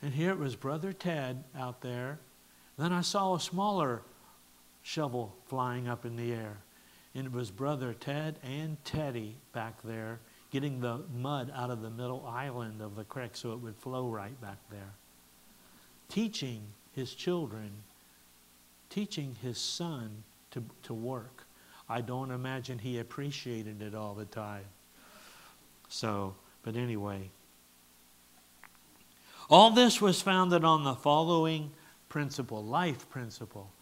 And 0.00 0.14
here 0.14 0.30
it 0.30 0.38
was 0.38 0.56
Brother 0.56 0.94
Ted 0.94 1.44
out 1.54 1.82
there. 1.82 2.18
Then 2.78 2.94
I 2.94 3.02
saw 3.02 3.34
a 3.34 3.40
smaller 3.40 4.00
shovel 4.82 5.36
flying 5.48 5.86
up 5.86 6.06
in 6.06 6.16
the 6.16 6.32
air. 6.32 6.56
And 7.14 7.26
it 7.26 7.32
was 7.32 7.50
Brother 7.50 7.92
Ted 7.92 8.38
and 8.42 8.82
Teddy 8.86 9.36
back 9.52 9.82
there 9.82 10.20
getting 10.50 10.80
the 10.80 11.02
mud 11.14 11.52
out 11.54 11.70
of 11.70 11.82
the 11.82 11.90
middle 11.90 12.26
island 12.26 12.80
of 12.80 12.96
the 12.96 13.04
creek 13.04 13.32
so 13.36 13.52
it 13.52 13.58
would 13.58 13.76
flow 13.76 14.08
right 14.08 14.40
back 14.40 14.56
there. 14.70 14.94
Teaching 16.08 16.62
his 16.92 17.14
children, 17.14 17.70
teaching 18.88 19.36
his 19.42 19.58
son 19.58 20.24
to, 20.52 20.64
to 20.84 20.94
work. 20.94 21.44
I 21.86 22.00
don't 22.00 22.30
imagine 22.30 22.78
he 22.78 22.98
appreciated 22.98 23.82
it 23.82 23.94
all 23.94 24.14
the 24.14 24.24
time. 24.24 24.64
So, 25.90 26.36
but 26.62 26.76
anyway. 26.76 27.30
All 29.50 29.72
this 29.72 30.00
was 30.00 30.22
founded 30.22 30.64
on 30.64 30.84
the 30.84 30.94
following 30.94 31.72
principle, 32.08 32.64
life 32.64 33.10
principle. 33.10 33.72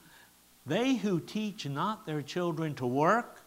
They 0.67 0.95
who 0.95 1.21
teach 1.21 1.67
not 1.67 2.07
their 2.07 2.23
children 2.23 2.75
to 2.77 2.87
work, 2.87 3.43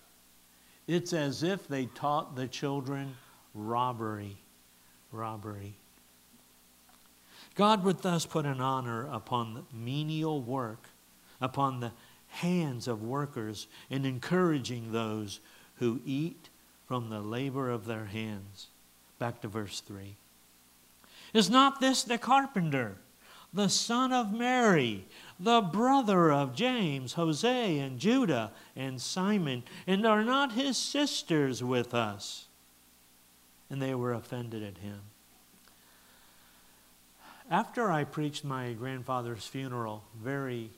it's 0.88 1.12
as 1.12 1.42
if 1.42 1.68
they 1.68 1.88
taught 1.88 2.36
the 2.36 2.48
children 2.48 3.16
robbery. 3.56 4.38
Robbery. 5.12 5.76
God 7.56 7.84
would 7.84 8.02
thus 8.02 8.26
put 8.26 8.46
an 8.46 8.62
honor 8.62 9.10
upon 9.12 9.66
menial 9.74 10.42
work, 10.42 10.90
upon 11.42 11.80
the 11.80 11.92
hands 12.28 12.88
of 12.88 13.02
workers, 13.02 13.68
in 13.90 14.06
encouraging 14.06 14.92
those 14.92 15.40
who 15.76 16.00
eat 16.06 16.50
from 16.92 17.10
the 17.10 17.22
labor 17.22 17.70
of 17.70 17.86
their 17.86 18.04
hands. 18.04 18.68
Back 19.18 19.40
to 19.44 19.48
verse 19.48 19.80
3. 19.80 20.18
Is 21.34 21.50
not 21.50 21.80
this 21.80 22.04
the 22.04 22.18
carpenter, 22.18 22.98
the 23.54 23.70
son 23.70 24.12
of 24.12 24.34
Mary, 24.34 25.06
the 25.40 25.62
brother 25.62 26.34
of 26.34 26.54
James, 26.54 27.14
Jose, 27.14 27.80
and 27.80 27.98
Judah, 27.98 28.52
and 28.76 29.00
Simon? 29.00 29.64
And 29.88 30.06
are 30.06 30.26
not 30.26 30.52
his 30.52 30.76
sisters 30.76 31.64
with 31.64 31.94
us? 31.94 32.48
And 33.70 33.82
they 33.82 33.96
were 33.96 34.12
offended 34.12 34.62
at 34.62 34.80
him. 34.80 35.00
After 37.50 37.90
I 37.90 38.04
preached 38.04 38.44
my 38.44 38.74
grandfather's 38.74 39.48
funeral, 39.48 40.04
very 40.22 40.72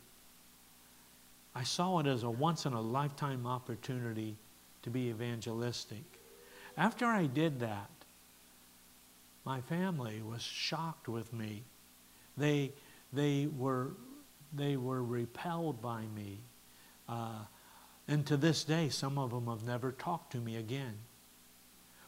I 1.56 1.64
saw 1.64 1.98
it 1.98 2.06
as 2.06 2.22
a 2.22 2.30
once 2.30 2.68
in 2.68 2.74
a 2.74 2.82
lifetime 2.82 3.48
opportunity 3.48 4.38
to 4.84 4.90
be 4.90 5.10
evangelistic. 5.10 6.04
After 6.78 7.06
I 7.06 7.26
did 7.26 7.60
that, 7.60 7.90
my 9.46 9.62
family 9.62 10.22
was 10.22 10.42
shocked 10.42 11.08
with 11.08 11.34
me. 11.34 11.64
They, 12.38 12.72
they, 13.12 13.48
were, 13.48 13.92
they 14.54 14.78
were 14.78 15.04
repelled 15.04 15.82
by 15.82 16.04
me. 16.16 16.40
Uh, 17.08 17.40
and 18.08 18.26
to 18.28 18.38
this 18.38 18.64
day, 18.64 18.90
some 18.90 19.18
of 19.18 19.32
them 19.32 19.48
have 19.48 19.66
never 19.66 19.92
talked 19.92 20.32
to 20.34 20.38
me 20.38 20.56
again. 20.56 20.96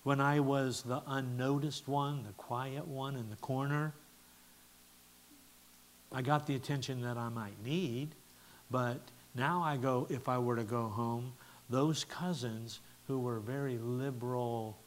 When 0.03 0.21
I 0.21 0.39
was 0.39 0.83
the 0.83 1.01
unnoticed 1.07 1.87
one, 1.87 2.23
the 2.23 2.33
quiet 2.33 2.87
one 2.87 3.15
in 3.15 3.29
the 3.29 3.35
corner, 3.37 3.93
I 6.11 6.21
got 6.21 6.47
the 6.47 6.55
attention 6.55 7.01
that 7.01 7.17
I 7.17 7.29
might 7.29 7.61
need, 7.63 8.09
but 8.69 8.99
now 9.33 9.61
I 9.63 9.77
go, 9.77 10.07
if 10.09 10.29
I 10.29 10.37
were 10.37 10.55
to 10.55 10.63
go 10.63 10.87
home, 10.87 11.33
those 11.69 12.03
cousins 12.03 12.79
who 13.07 13.19
were 13.19 13.39
very 13.39 13.77
liberal, 13.77 14.77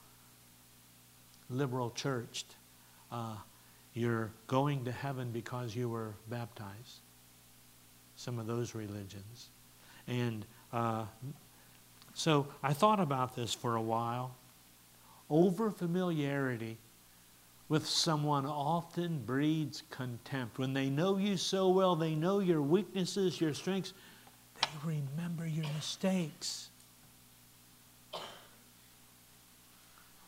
liberal 1.50 1.90
churched, 1.90 2.56
uh, 3.10 3.36
you're 3.94 4.30
going 4.46 4.84
to 4.84 4.92
heaven 4.92 5.30
because 5.30 5.74
you 5.74 5.88
were 5.88 6.14
baptized. 6.28 7.00
Some 8.16 8.38
of 8.38 8.46
those 8.46 8.74
religions. 8.74 9.50
And 10.06 10.44
uh, 10.72 11.04
so 12.14 12.48
I 12.62 12.72
thought 12.72 13.00
about 13.00 13.36
this 13.36 13.54
for 13.54 13.76
a 13.76 13.82
while. 13.82 14.34
Over 15.30 15.70
familiarity 15.70 16.78
with 17.68 17.86
someone 17.86 18.46
often 18.46 19.18
breeds 19.24 19.82
contempt. 19.90 20.58
When 20.58 20.72
they 20.72 20.88
know 20.88 21.18
you 21.18 21.36
so 21.36 21.68
well, 21.68 21.94
they 21.94 22.14
know 22.14 22.38
your 22.38 22.62
weaknesses, 22.62 23.40
your 23.40 23.52
strengths, 23.52 23.92
remember 24.84 25.46
your 25.46 25.66
mistakes. 25.74 26.68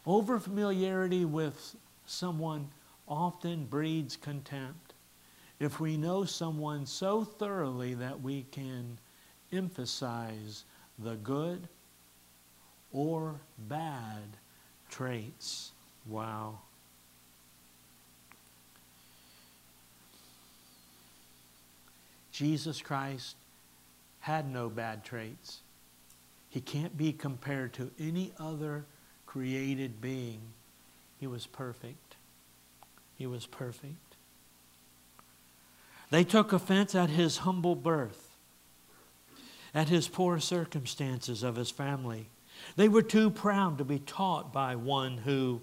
Overfamiliarity 0.06 1.28
with 1.28 1.76
someone 2.06 2.68
often 3.08 3.66
breeds 3.66 4.16
contempt. 4.16 4.94
If 5.58 5.78
we 5.78 5.96
know 5.96 6.24
someone 6.24 6.86
so 6.86 7.22
thoroughly 7.24 7.94
that 7.94 8.20
we 8.20 8.46
can 8.50 8.98
emphasize 9.52 10.64
the 10.98 11.16
good 11.16 11.68
or 12.92 13.40
bad 13.68 14.36
traits. 14.88 15.72
Wow. 16.06 16.58
Jesus 22.32 22.80
Christ 22.80 23.36
had 24.20 24.50
no 24.50 24.68
bad 24.68 25.04
traits. 25.04 25.60
He 26.48 26.60
can't 26.60 26.96
be 26.96 27.12
compared 27.12 27.72
to 27.74 27.90
any 27.98 28.32
other 28.38 28.84
created 29.26 30.00
being. 30.00 30.40
He 31.18 31.26
was 31.26 31.46
perfect. 31.46 32.16
He 33.16 33.26
was 33.26 33.46
perfect. 33.46 34.16
They 36.10 36.24
took 36.24 36.52
offense 36.52 36.94
at 36.94 37.10
his 37.10 37.38
humble 37.38 37.76
birth, 37.76 38.36
at 39.72 39.88
his 39.88 40.08
poor 40.08 40.40
circumstances 40.40 41.42
of 41.42 41.56
his 41.56 41.70
family. 41.70 42.28
They 42.76 42.88
were 42.88 43.02
too 43.02 43.30
proud 43.30 43.78
to 43.78 43.84
be 43.84 44.00
taught 44.00 44.52
by 44.52 44.74
one 44.74 45.18
who 45.18 45.60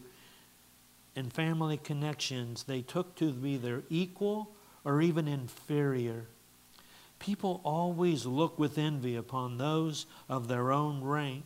in 1.16 1.30
family 1.30 1.78
connections 1.78 2.64
they 2.64 2.82
took 2.82 3.16
to 3.16 3.32
be 3.32 3.58
their 3.58 3.84
equal 3.90 4.52
or 4.86 5.02
even 5.02 5.28
inferior. 5.28 6.28
People 7.20 7.62
always 7.64 8.26
look 8.26 8.60
with 8.60 8.78
envy 8.78 9.16
upon 9.16 9.58
those 9.58 10.06
of 10.30 10.48
their 10.48 10.72
own 10.72 11.04
rank 11.04 11.46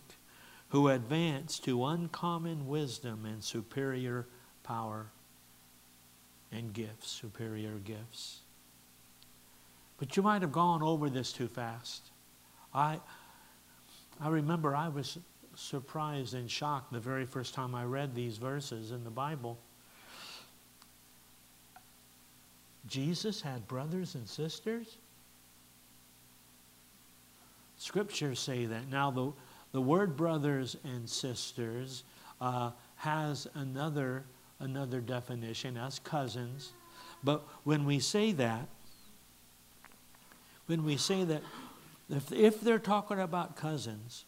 who 0.70 0.88
advance 0.88 1.60
to 1.60 1.86
uncommon 1.86 2.68
wisdom 2.68 3.26
and 3.26 3.44
superior 3.44 4.28
power 4.64 5.08
and 6.52 6.74
gifts, 6.74 7.10
superior 7.10 7.76
gifts. 7.84 8.40
But 9.98 10.18
you 10.18 10.24
might 10.24 10.42
have 10.42 10.52
gone 10.52 10.82
over 10.82 11.10
this 11.10 11.32
too 11.32 11.48
fast. 11.48 12.10
I, 12.74 13.00
I 14.20 14.30
remember 14.30 14.76
I 14.76 14.88
was 14.90 15.18
surprised 15.56 16.34
and 16.34 16.50
shocked 16.50 16.92
the 16.92 17.00
very 17.00 17.26
first 17.26 17.54
time 17.54 17.76
I 17.76 17.84
read 17.84 18.16
these 18.16 18.38
verses 18.38 18.92
in 18.92 19.04
the 19.04 19.10
Bible. 19.10 19.60
Jesus 22.88 23.42
had 23.42 23.68
brothers 23.68 24.16
and 24.16 24.28
sisters? 24.28 24.98
Scriptures 27.82 28.40
say 28.40 28.66
that. 28.66 28.92
Now, 28.92 29.10
the, 29.10 29.32
the 29.72 29.82
word 29.82 30.16
brothers 30.16 30.78
and 30.84 31.10
sisters 31.10 32.04
uh, 32.40 32.70
has 32.98 33.48
another, 33.56 34.24
another 34.60 35.02
definition 35.02 35.78
as 35.78 35.98
cousins. 35.98 36.74
But 37.24 37.44
when 37.64 37.86
we 37.86 37.98
say 37.98 38.34
that, 38.34 38.68
when 40.68 40.86
we 40.86 40.96
say 40.96 41.24
that, 41.24 41.42
if, 42.08 42.32
if 42.32 42.62
they're 42.62 42.78
talking 42.78 43.20
about 43.20 43.56
cousins, 43.56 44.26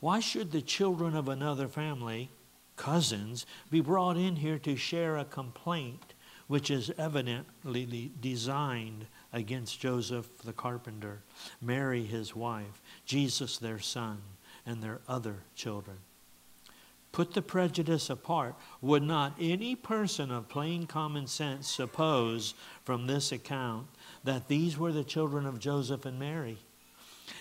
why 0.00 0.20
should 0.20 0.52
the 0.52 0.60
children 0.60 1.16
of 1.16 1.30
another 1.30 1.68
family, 1.68 2.28
cousins, 2.76 3.46
be 3.70 3.80
brought 3.80 4.18
in 4.18 4.36
here 4.36 4.58
to 4.58 4.76
share 4.76 5.16
a 5.16 5.24
complaint 5.24 6.12
which 6.48 6.70
is 6.70 6.92
evidently 6.98 8.12
designed 8.20 9.06
against 9.32 9.80
Joseph 9.80 10.26
the 10.44 10.52
carpenter, 10.52 11.20
Mary 11.60 12.04
his 12.04 12.34
wife, 12.34 12.80
Jesus 13.04 13.58
their 13.58 13.78
son, 13.78 14.18
and 14.66 14.82
their 14.82 15.00
other 15.08 15.36
children? 15.54 15.96
Put 17.12 17.34
the 17.34 17.42
prejudice 17.42 18.08
apart. 18.08 18.54
Would 18.80 19.02
not 19.02 19.34
any 19.40 19.74
person 19.74 20.30
of 20.30 20.48
plain 20.48 20.86
common 20.86 21.26
sense 21.26 21.68
suppose 21.68 22.54
from 22.84 23.06
this 23.06 23.32
account 23.32 23.88
that 24.22 24.46
these 24.46 24.78
were 24.78 24.92
the 24.92 25.02
children 25.02 25.44
of 25.44 25.58
Joseph 25.58 26.06
and 26.06 26.18
Mary? 26.18 26.58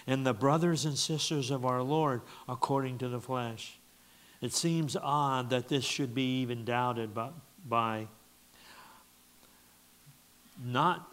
and 0.08 0.26
the 0.26 0.34
brothers 0.34 0.86
and 0.86 0.98
sisters 0.98 1.52
of 1.52 1.66
our 1.66 1.82
Lord 1.82 2.22
according 2.48 2.98
to 3.00 3.10
the 3.10 3.22
flesh. 3.22 3.78
It 4.42 4.54
seems 4.54 4.96
odd 4.96 5.50
that 5.50 5.68
this 5.68 5.84
should 5.84 6.16
be 6.16 6.42
even 6.42 6.66
doubted 6.66 7.14
by, 7.14 7.30
by 7.68 8.08
not, 10.64 11.08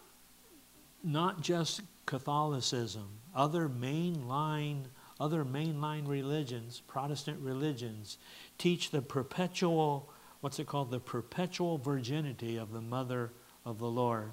not 1.07 1.41
just 1.41 1.83
Catholicism, 2.05 3.09
other 3.35 3.69
mainline, 3.69 4.87
other 5.21 5.45
mainline 5.45 6.07
religions, 6.07 6.83
Protestant 6.89 7.39
religions, 7.41 8.19
teach 8.59 8.91
the 8.91 9.01
perpetual, 9.01 10.11
what's 10.41 10.59
it 10.59 10.67
called, 10.67 10.91
the 10.91 10.99
perpetual 10.99 11.79
virginity 11.79 12.57
of 12.57 12.73
the 12.73 12.81
mother 12.81 13.31
of 13.65 13.79
the 13.79 13.87
Lord. 13.87 14.33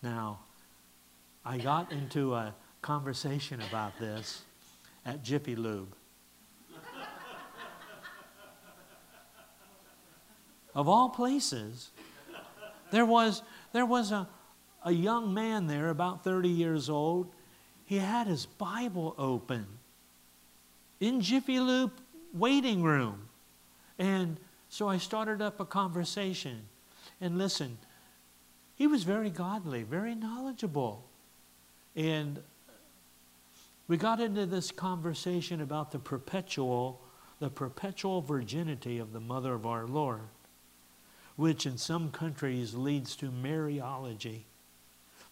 Now, 0.00 0.40
I 1.44 1.58
got 1.58 1.90
into 1.90 2.34
a 2.34 2.54
conversation 2.80 3.60
about 3.68 3.98
this 3.98 4.42
at 5.04 5.24
Jiffy 5.24 5.56
Lube. 5.56 5.92
of 10.74 10.88
all 10.88 11.08
places, 11.08 11.90
there 12.92 13.04
was, 13.04 13.42
there 13.72 13.86
was 13.86 14.12
a, 14.12 14.28
a 14.84 14.92
young 14.92 15.34
man 15.34 15.66
there, 15.66 15.90
about 15.90 16.24
30 16.24 16.48
years 16.48 16.88
old. 16.88 17.30
He 17.84 17.96
had 17.96 18.26
his 18.26 18.46
Bible 18.46 19.14
open 19.18 19.66
in 21.00 21.20
Jiffy 21.20 21.60
Lube 21.60 21.92
waiting 22.34 22.82
room. 22.82 23.28
And 23.98 24.38
so 24.68 24.88
I 24.88 24.98
started 24.98 25.40
up 25.40 25.60
a 25.60 25.64
conversation. 25.64 26.62
And 27.20 27.38
listen, 27.38 27.78
he 28.76 28.86
was 28.86 29.04
very 29.04 29.30
godly, 29.30 29.82
very 29.82 30.14
knowledgeable. 30.14 31.04
And 31.96 32.40
we 33.88 33.96
got 33.96 34.20
into 34.20 34.46
this 34.46 34.70
conversation 34.70 35.60
about 35.62 35.90
the 35.90 35.98
perpetual, 35.98 37.00
the 37.40 37.50
perpetual 37.50 38.20
virginity 38.20 38.98
of 38.98 39.12
the 39.12 39.20
mother 39.20 39.54
of 39.54 39.66
our 39.66 39.86
Lord, 39.86 40.28
which 41.36 41.64
in 41.64 41.78
some 41.78 42.10
countries 42.10 42.74
leads 42.74 43.16
to 43.16 43.30
Mariology, 43.30 44.42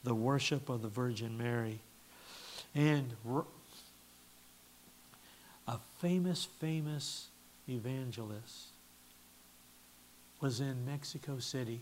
the 0.06 0.14
worship 0.14 0.68
of 0.68 0.82
the 0.82 0.88
Virgin 0.88 1.36
Mary. 1.36 1.80
And 2.76 3.12
a 5.66 5.78
famous, 5.98 6.44
famous 6.60 7.26
evangelist 7.68 8.68
was 10.40 10.60
in 10.60 10.86
Mexico 10.86 11.40
City 11.40 11.80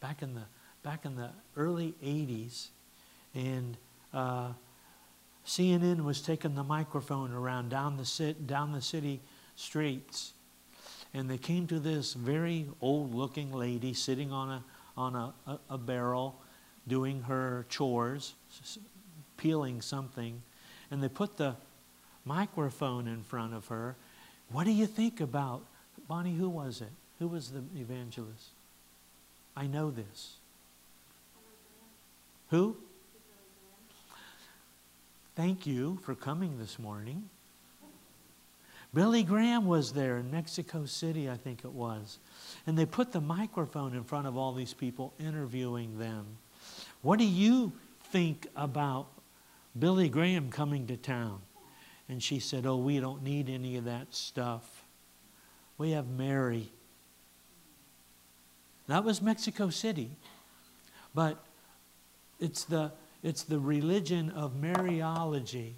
back 0.00 0.22
in 0.22 0.34
the 0.34 0.44
back 0.82 1.04
in 1.04 1.16
the 1.16 1.28
early 1.54 1.92
80s 2.02 2.68
and 3.34 3.76
uh, 4.14 4.52
CNN 5.46 6.04
was 6.04 6.22
taking 6.22 6.54
the 6.54 6.64
microphone 6.64 7.32
around 7.32 7.68
down 7.68 7.98
the, 7.98 8.06
sit, 8.06 8.46
down 8.46 8.72
the 8.72 8.80
city 8.80 9.20
streets. 9.54 10.32
And 11.12 11.28
they 11.28 11.36
came 11.36 11.66
to 11.66 11.78
this 11.78 12.14
very 12.14 12.68
old 12.80 13.14
looking 13.14 13.52
lady 13.52 13.92
sitting 13.92 14.32
on 14.32 14.48
a, 14.50 14.64
on 14.96 15.14
a, 15.14 15.34
a, 15.46 15.58
a 15.70 15.78
barrel 15.78 16.40
doing 16.88 17.22
her 17.22 17.66
chores, 17.68 18.34
peeling 19.36 19.80
something. 19.80 20.42
And 20.90 21.02
they 21.02 21.08
put 21.08 21.36
the 21.36 21.54
microphone 22.24 23.06
in 23.06 23.22
front 23.22 23.54
of 23.54 23.68
her. 23.68 23.96
What 24.50 24.64
do 24.64 24.72
you 24.72 24.86
think 24.86 25.20
about, 25.20 25.62
Bonnie, 26.08 26.34
who 26.34 26.48
was 26.48 26.80
it? 26.80 26.90
Who 27.18 27.28
was 27.28 27.50
the 27.50 27.62
evangelist? 27.76 28.48
I 29.56 29.66
know 29.66 29.90
this. 29.90 30.36
Who? 32.50 32.76
Thank 35.36 35.66
you 35.66 35.98
for 36.02 36.14
coming 36.14 36.58
this 36.58 36.78
morning. 36.78 37.28
Billy 38.94 39.22
Graham 39.22 39.66
was 39.66 39.92
there 39.92 40.16
in 40.16 40.30
Mexico 40.30 40.86
City, 40.86 41.28
I 41.28 41.36
think 41.36 41.64
it 41.64 41.72
was. 41.72 42.18
And 42.66 42.76
they 42.76 42.86
put 42.86 43.12
the 43.12 43.20
microphone 43.20 43.94
in 43.94 44.02
front 44.02 44.26
of 44.26 44.36
all 44.36 44.52
these 44.54 44.72
people 44.72 45.12
interviewing 45.20 45.98
them. 45.98 46.24
What 47.02 47.18
do 47.18 47.24
you 47.24 47.72
think 48.12 48.46
about 48.56 49.08
Billy 49.78 50.08
Graham 50.08 50.50
coming 50.50 50.86
to 50.86 50.96
town? 50.96 51.40
And 52.08 52.22
she 52.22 52.38
said, 52.38 52.66
Oh, 52.66 52.76
we 52.76 53.00
don't 53.00 53.22
need 53.22 53.48
any 53.48 53.76
of 53.76 53.84
that 53.84 54.14
stuff. 54.14 54.84
We 55.76 55.92
have 55.92 56.08
Mary. 56.08 56.70
That 58.86 59.04
was 59.04 59.20
Mexico 59.20 59.70
City. 59.70 60.10
But 61.14 61.44
it's 62.40 62.64
the 62.64 62.92
it's 63.22 63.42
the 63.42 63.58
religion 63.58 64.30
of 64.30 64.54
Mariology 64.54 65.72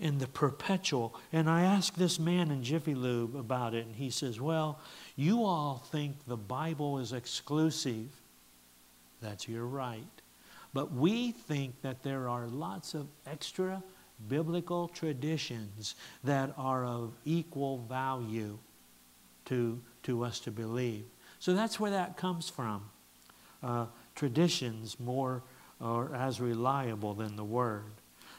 and 0.00 0.18
the 0.18 0.26
perpetual. 0.26 1.14
And 1.32 1.48
I 1.48 1.62
asked 1.62 1.96
this 1.96 2.18
man 2.18 2.50
in 2.50 2.64
Jiffy 2.64 2.94
Lube 2.94 3.36
about 3.36 3.74
it, 3.74 3.86
and 3.86 3.94
he 3.94 4.10
says, 4.10 4.40
Well, 4.40 4.80
you 5.16 5.44
all 5.44 5.82
think 5.90 6.16
the 6.26 6.36
Bible 6.36 6.98
is 6.98 7.12
exclusive. 7.12 8.08
That's 9.22 9.48
your 9.48 9.66
right. 9.66 10.02
But 10.74 10.92
we 10.92 11.32
think 11.32 11.80
that 11.82 12.02
there 12.02 12.28
are 12.28 12.46
lots 12.46 12.94
of 12.94 13.06
extra 13.26 13.82
biblical 14.28 14.88
traditions 14.88 15.94
that 16.24 16.52
are 16.56 16.84
of 16.84 17.12
equal 17.24 17.78
value 17.88 18.58
to, 19.46 19.80
to 20.04 20.24
us 20.24 20.40
to 20.40 20.50
believe. 20.50 21.04
So 21.38 21.54
that's 21.54 21.80
where 21.80 21.90
that 21.90 22.16
comes 22.16 22.48
from. 22.48 22.84
Uh, 23.62 23.86
traditions 24.14 24.98
more 24.98 25.42
or 25.80 26.14
as 26.14 26.40
reliable 26.40 27.14
than 27.14 27.36
the 27.36 27.44
Word. 27.44 27.92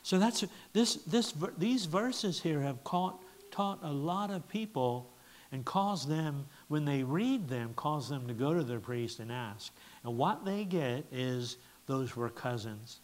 So 0.04 0.20
that's 0.20 0.44
this, 0.74 0.96
this, 0.96 1.34
these 1.58 1.86
verses 1.86 2.42
here 2.42 2.62
have 2.62 2.84
caught, 2.84 3.22
taught 3.52 3.80
a 3.84 3.92
lot 3.92 4.32
of 4.32 4.48
people 4.50 5.10
and 5.52 5.64
caused 5.64 6.10
them, 6.10 6.46
when 6.68 6.86
they 6.86 7.04
read 7.04 7.48
them, 7.48 7.74
cause 7.76 8.10
them 8.10 8.28
to 8.28 8.34
go 8.34 8.54
to 8.54 8.64
their 8.64 8.80
priest 8.80 9.20
and 9.20 9.32
ask. 9.32 9.74
And 10.04 10.18
what 10.18 10.46
they 10.46 10.64
get 10.64 11.06
is 11.12 11.58
those 11.88 12.16
were 12.16 12.30
cousins. 12.30 13.00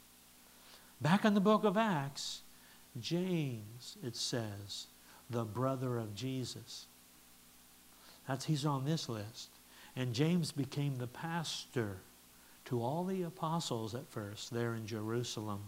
Back 1.02 1.26
in 1.26 1.34
the 1.34 1.40
book 1.42 1.64
of 1.64 1.78
Acts, 1.78 2.42
James, 3.00 3.98
it 4.04 4.16
says, 4.16 4.88
the 5.30 5.44
brother 5.44 5.98
of 5.98 6.16
Jesus. 6.16 6.88
That's 8.28 8.46
he's 8.46 8.66
on 8.66 8.86
this 8.86 9.08
list. 9.08 9.50
And 9.96 10.14
James 10.14 10.52
became 10.52 10.98
the 10.98 11.08
pastor 11.08 11.98
to 12.66 12.82
all 12.82 13.04
the 13.04 13.24
apostles 13.24 13.96
at 13.96 14.08
first 14.10 14.54
there 14.54 14.76
in 14.76 14.86
Jerusalem. 14.86 15.64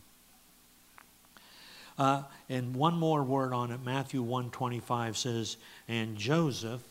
Uh, 1.98 2.24
and 2.50 2.76
one 2.76 2.94
more 2.94 3.22
word 3.22 3.54
on 3.54 3.70
it 3.70 3.84
matthew 3.84 4.24
1.25 4.24 5.16
says 5.16 5.58
and 5.90 6.16
joseph 6.18 6.82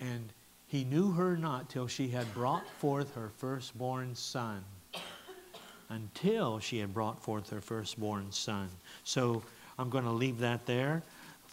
And 0.00 0.32
he 0.66 0.84
knew 0.84 1.12
her 1.12 1.36
not 1.36 1.70
till 1.70 1.86
she 1.86 2.08
had 2.08 2.32
brought 2.34 2.68
forth 2.78 3.14
her 3.14 3.30
firstborn 3.38 4.14
son. 4.14 4.64
Until 5.88 6.58
she 6.58 6.78
had 6.78 6.92
brought 6.92 7.22
forth 7.22 7.48
her 7.50 7.62
firstborn 7.62 8.30
son. 8.30 8.68
So 9.04 9.42
I'm 9.78 9.88
going 9.88 10.04
to 10.04 10.10
leave 10.10 10.38
that 10.40 10.66
there. 10.66 11.02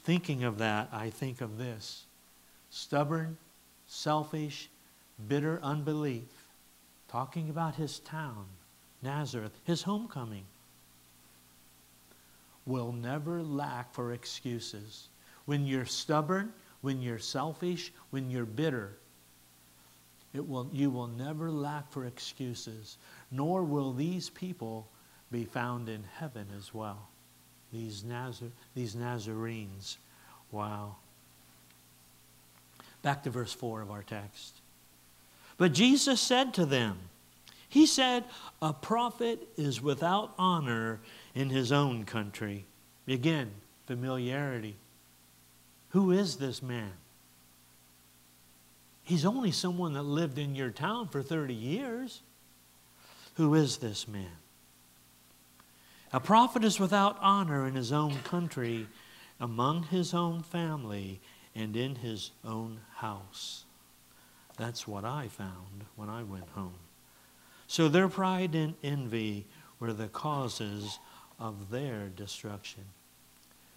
Thinking 0.04 0.44
of 0.44 0.58
that, 0.58 0.90
I 0.92 1.10
think 1.10 1.42
of 1.42 1.58
this 1.58 2.04
stubborn, 2.70 3.38
selfish, 3.88 4.70
bitter 5.28 5.60
unbelief, 5.64 6.28
talking 7.08 7.50
about 7.50 7.76
his 7.76 8.00
town, 8.00 8.46
Nazareth, 9.02 9.58
his 9.64 9.84
homecoming, 9.84 10.44
will 12.66 12.92
never 12.92 13.42
lack 13.42 13.94
for 13.94 14.12
excuses. 14.12 15.08
When 15.46 15.66
you're 15.66 15.86
stubborn, 15.86 16.52
when 16.86 17.02
you're 17.02 17.18
selfish, 17.18 17.92
when 18.12 18.30
you're 18.30 18.46
bitter, 18.46 18.92
it 20.36 20.48
will, 20.48 20.70
you 20.72 20.92
will 20.92 21.08
never 21.08 21.50
lack 21.50 21.92
for 21.92 22.06
excuses, 22.06 22.98
nor 23.32 23.64
will 23.64 23.92
these 23.92 24.30
people 24.30 24.88
be 25.32 25.46
found 25.46 25.90
in 25.90 26.04
heaven 26.20 26.46
as 26.56 26.76
well. 26.76 27.08
These, 27.74 28.04
Nazar, 28.04 28.50
these 28.76 28.94
Nazarenes. 28.94 29.98
Wow. 30.52 30.98
Back 33.02 33.24
to 33.24 33.32
verse 33.32 33.52
4 33.52 33.82
of 33.82 33.90
our 33.90 34.04
text. 34.04 34.54
But 35.58 35.74
Jesus 35.74 36.22
said 36.22 36.54
to 36.54 36.68
them, 36.68 37.00
He 37.68 37.88
said, 37.88 38.26
A 38.62 38.74
prophet 38.74 39.48
is 39.58 39.82
without 39.82 40.36
honor 40.38 41.00
in 41.34 41.50
his 41.50 41.72
own 41.72 42.04
country. 42.04 42.66
Again, 43.08 43.50
familiarity. 43.88 44.76
Who 45.96 46.12
is 46.12 46.36
this 46.36 46.62
man? 46.62 46.92
He's 49.04 49.24
only 49.24 49.52
someone 49.52 49.94
that 49.94 50.04
lived 50.04 50.38
in 50.38 50.54
your 50.54 50.70
town 50.70 51.08
for 51.08 51.22
30 51.22 51.54
years. 51.54 52.22
Who 53.36 53.56
is 53.56 53.78
this 53.78 54.06
man? 54.06 54.36
A 56.12 56.20
prophet 56.20 56.66
is 56.66 56.82
without 56.82 57.18
honor 57.22 57.66
in 57.66 57.76
his 57.76 57.94
own 57.94 58.14
country, 58.26 58.88
among 59.40 59.84
his 59.84 60.14
own 60.14 60.44
family, 60.44 61.22
and 61.56 61.78
in 61.78 61.96
his 61.96 62.32
own 62.44 62.82
house. 62.96 63.64
That's 64.58 64.86
what 64.86 65.06
I 65.06 65.30
found 65.30 65.86
when 65.96 66.10
I 66.10 66.24
went 66.24 66.50
home. 66.50 66.76
So 67.68 67.88
their 67.88 68.10
pride 68.10 68.54
and 68.54 68.74
envy 68.84 69.46
were 69.80 69.94
the 69.94 70.10
causes 70.10 71.00
of 71.40 71.70
their 71.70 72.10
destruction. 72.10 72.84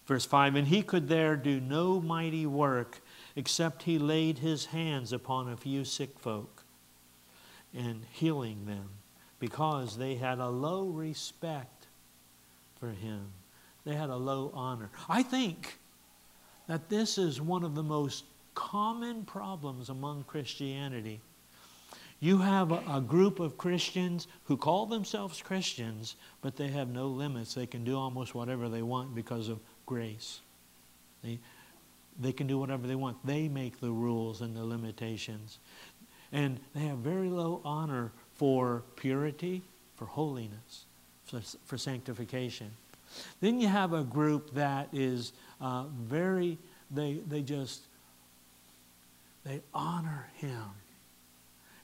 Verse 0.09 0.25
5 0.25 0.55
And 0.55 0.67
he 0.67 0.81
could 0.81 1.07
there 1.07 1.35
do 1.35 1.59
no 1.59 2.01
mighty 2.01 2.47
work 2.47 2.99
except 3.35 3.83
he 3.83 3.99
laid 3.99 4.39
his 4.39 4.65
hands 4.65 5.13
upon 5.13 5.47
a 5.47 5.55
few 5.55 5.85
sick 5.85 6.17
folk 6.17 6.63
and 7.75 8.03
healing 8.11 8.65
them 8.65 8.89
because 9.39 9.99
they 9.99 10.15
had 10.15 10.39
a 10.39 10.49
low 10.49 10.87
respect 10.87 11.85
for 12.79 12.89
him. 12.89 13.27
They 13.85 13.93
had 13.93 14.09
a 14.09 14.15
low 14.15 14.51
honor. 14.55 14.89
I 15.07 15.21
think 15.21 15.77
that 16.65 16.89
this 16.89 17.19
is 17.19 17.39
one 17.39 17.63
of 17.63 17.75
the 17.75 17.83
most 17.83 18.23
common 18.55 19.25
problems 19.25 19.89
among 19.89 20.23
Christianity. 20.23 21.21
You 22.19 22.39
have 22.39 22.71
a, 22.71 22.99
group 22.99 23.39
of 23.39 23.57
Christians 23.57 24.27
who 24.45 24.57
call 24.57 24.87
themselves 24.87 25.41
Christians, 25.41 26.15
but 26.41 26.57
they 26.57 26.67
have 26.69 26.89
no 26.89 27.07
limits. 27.07 27.53
They 27.53 27.67
can 27.67 27.83
do 27.83 27.95
almost 27.95 28.33
whatever 28.33 28.67
they 28.67 28.81
want 28.81 29.13
because 29.15 29.47
of 29.47 29.59
grace. 29.89 30.41
They, 31.23 31.39
they 32.19 32.31
can 32.31 32.45
do 32.45 32.59
whatever 32.59 32.85
they 32.85 32.93
want. 32.93 33.17
They 33.25 33.47
make 33.47 33.81
the 33.81 33.89
rules 33.89 34.41
and 34.41 34.55
the 34.55 34.63
limitations. 34.63 35.57
And 36.31 36.59
they 36.75 36.81
have 36.81 36.99
very 36.99 37.29
low 37.29 37.59
honor 37.65 38.11
for 38.35 38.83
purity, 38.95 39.63
for 39.95 40.05
holiness, 40.05 40.85
for, 41.25 41.41
for 41.65 41.79
sanctification. 41.79 42.69
Then 43.41 43.59
you 43.59 43.67
have 43.67 43.93
a 43.93 44.03
group 44.03 44.53
that 44.53 44.89
is 44.93 45.33
uh, 45.59 45.85
very, 45.85 46.59
they, 46.91 47.19
they 47.27 47.41
just, 47.41 47.81
they 49.43 49.59
honor 49.73 50.27
him. 50.35 50.69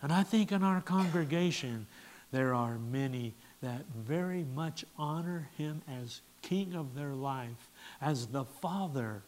And 0.03 0.13
I 0.13 0.21
think 0.21 0.51
in 0.51 0.61
our 0.61 0.79
congregation, 0.79 1.87
there 2.31 2.53
are 2.53 2.77
many 2.77 3.33
that 3.63 3.81
very 3.97 4.45
much 4.53 4.85
honor 4.95 5.49
him 5.57 5.81
as 5.89 6.21
king 6.43 6.75
of 6.75 6.93
their 6.93 7.13
life, 7.13 7.69
as 8.01 8.27
the 8.27 8.45
father 8.45 9.23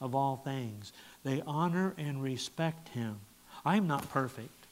of 0.00 0.14
all 0.14 0.36
things. 0.36 0.92
They 1.24 1.42
honor 1.46 1.94
and 1.96 2.22
respect 2.22 2.88
him. 2.90 3.20
I'm 3.64 3.86
not 3.86 4.10
perfect. 4.10 4.66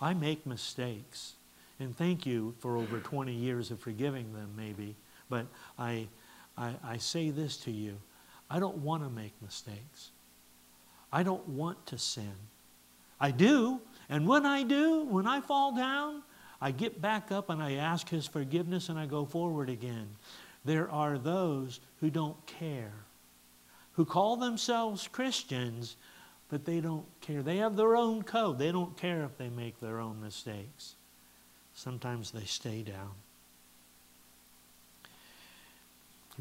I 0.00 0.14
make 0.14 0.46
mistakes. 0.46 1.34
And 1.78 1.96
thank 1.96 2.24
you 2.24 2.54
for 2.60 2.76
over 2.76 2.98
20 2.98 3.32
years 3.32 3.70
of 3.70 3.80
forgiving 3.80 4.32
them, 4.32 4.50
maybe. 4.56 4.94
But 5.28 5.46
I, 5.78 6.08
I, 6.56 6.74
I 6.82 6.96
say 6.98 7.30
this 7.30 7.56
to 7.58 7.70
you 7.70 7.96
I 8.50 8.58
don't 8.60 8.78
want 8.78 9.02
to 9.02 9.10
make 9.10 9.32
mistakes. 9.42 10.10
I 11.12 11.22
don't 11.22 11.48
want 11.48 11.86
to 11.86 11.98
sin. 11.98 12.34
I 13.20 13.30
do. 13.30 13.80
And 14.08 14.26
when 14.28 14.44
I 14.44 14.62
do, 14.62 15.04
when 15.04 15.26
I 15.26 15.40
fall 15.40 15.74
down, 15.74 16.22
I 16.60 16.70
get 16.70 17.00
back 17.00 17.32
up 17.32 17.50
and 17.50 17.62
I 17.62 17.72
ask 17.74 18.08
His 18.08 18.26
forgiveness 18.26 18.88
and 18.88 18.98
I 18.98 19.06
go 19.06 19.24
forward 19.24 19.70
again. 19.70 20.08
There 20.64 20.90
are 20.90 21.18
those 21.18 21.80
who 22.00 22.10
don't 22.10 22.46
care, 22.46 22.92
who 23.92 24.04
call 24.04 24.36
themselves 24.36 25.08
Christians, 25.08 25.96
but 26.48 26.64
they 26.64 26.80
don't 26.80 27.06
care. 27.20 27.42
They 27.42 27.58
have 27.58 27.76
their 27.76 27.96
own 27.96 28.22
code. 28.22 28.58
They 28.58 28.72
don't 28.72 28.96
care 28.96 29.24
if 29.24 29.36
they 29.36 29.48
make 29.48 29.80
their 29.80 30.00
own 30.00 30.20
mistakes. 30.20 30.94
Sometimes 31.74 32.30
they 32.30 32.44
stay 32.44 32.82
down. 32.82 33.10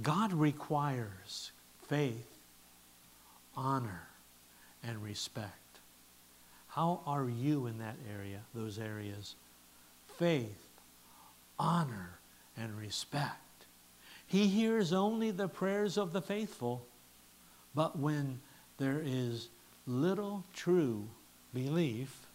God 0.01 0.33
requires 0.33 1.51
faith, 1.88 2.27
honor, 3.55 4.07
and 4.83 5.03
respect. 5.03 5.51
How 6.69 7.01
are 7.05 7.29
you 7.29 7.67
in 7.67 7.77
that 7.77 7.97
area, 8.12 8.39
those 8.55 8.79
areas? 8.79 9.36
Faith, 10.17 10.67
honor, 11.59 12.19
and 12.57 12.75
respect. 12.77 13.42
He 14.34 14.48
hears 14.48 14.91
only 14.93 15.30
the 15.30 15.48
prayers 15.48 15.96
of 15.96 16.12
the 16.12 16.19
faithful, 16.19 16.88
but 17.76 18.00
when 18.00 18.41
there 18.80 19.00
is 19.00 19.50
little 19.86 20.43
true 20.54 21.08
belief 21.54 22.26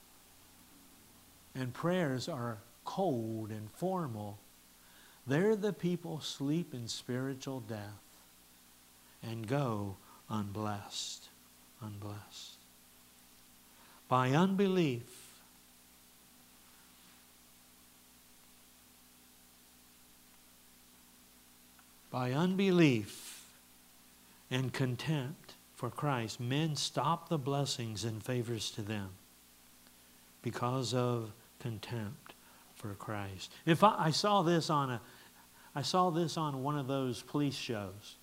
and 1.57 1.75
prayers 1.75 2.29
are 2.29 2.59
cold 2.85 3.51
and 3.51 3.69
formal, 3.73 4.39
there 5.27 5.57
the 5.57 5.73
people 5.73 6.21
sleep 6.21 6.73
in 6.73 6.87
spiritual 6.87 7.59
death 7.59 8.23
and 9.21 9.49
go 9.49 9.97
unblessed. 10.31 11.31
Unblessed. 11.83 12.59
By 14.07 14.31
unbelief, 14.31 15.18
by 22.19 22.33
unbelief 22.33 23.45
and 24.51 24.73
contempt 24.73 25.55
for 25.77 25.89
Christ, 25.89 26.41
men 26.41 26.75
stop 26.75 27.29
the 27.29 27.39
blessings 27.39 28.03
and 28.03 28.21
favors 28.21 28.73
to 28.73 28.83
them 28.83 29.11
because 30.43 30.95
of 30.95 31.31
contempt 31.61 32.35
for 32.75 32.95
Christ. 32.95 33.53
If 33.67 33.85
I, 33.85 34.07
I 34.07 34.11
saw 34.11 34.43
this 34.43 34.69
on 34.69 34.91
a 34.91 35.01
I 35.77 35.83
saw 35.83 36.11
this 36.11 36.37
on 36.37 36.65
one 36.65 36.77
of 36.77 36.89
those 36.89 37.23
police 37.23 37.55
shows. 37.55 38.17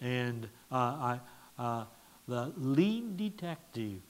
And 0.00 0.48
uh, 0.72 0.76
I, 0.76 1.20
uh, 1.58 1.84
the 2.26 2.54
lead 2.56 3.18
detective 3.18 4.00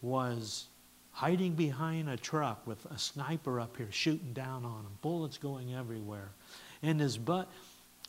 was 0.00 0.68
hiding 1.10 1.52
behind 1.52 2.08
a 2.08 2.16
truck 2.16 2.66
with 2.66 2.82
a 2.86 2.98
sniper 2.98 3.60
up 3.60 3.76
here 3.76 3.88
shooting 3.90 4.32
down 4.32 4.64
on 4.64 4.80
him, 4.86 4.92
bullets 5.02 5.36
going 5.36 5.74
everywhere. 5.74 6.30
And 6.82 7.00
his, 7.00 7.18
but, 7.18 7.50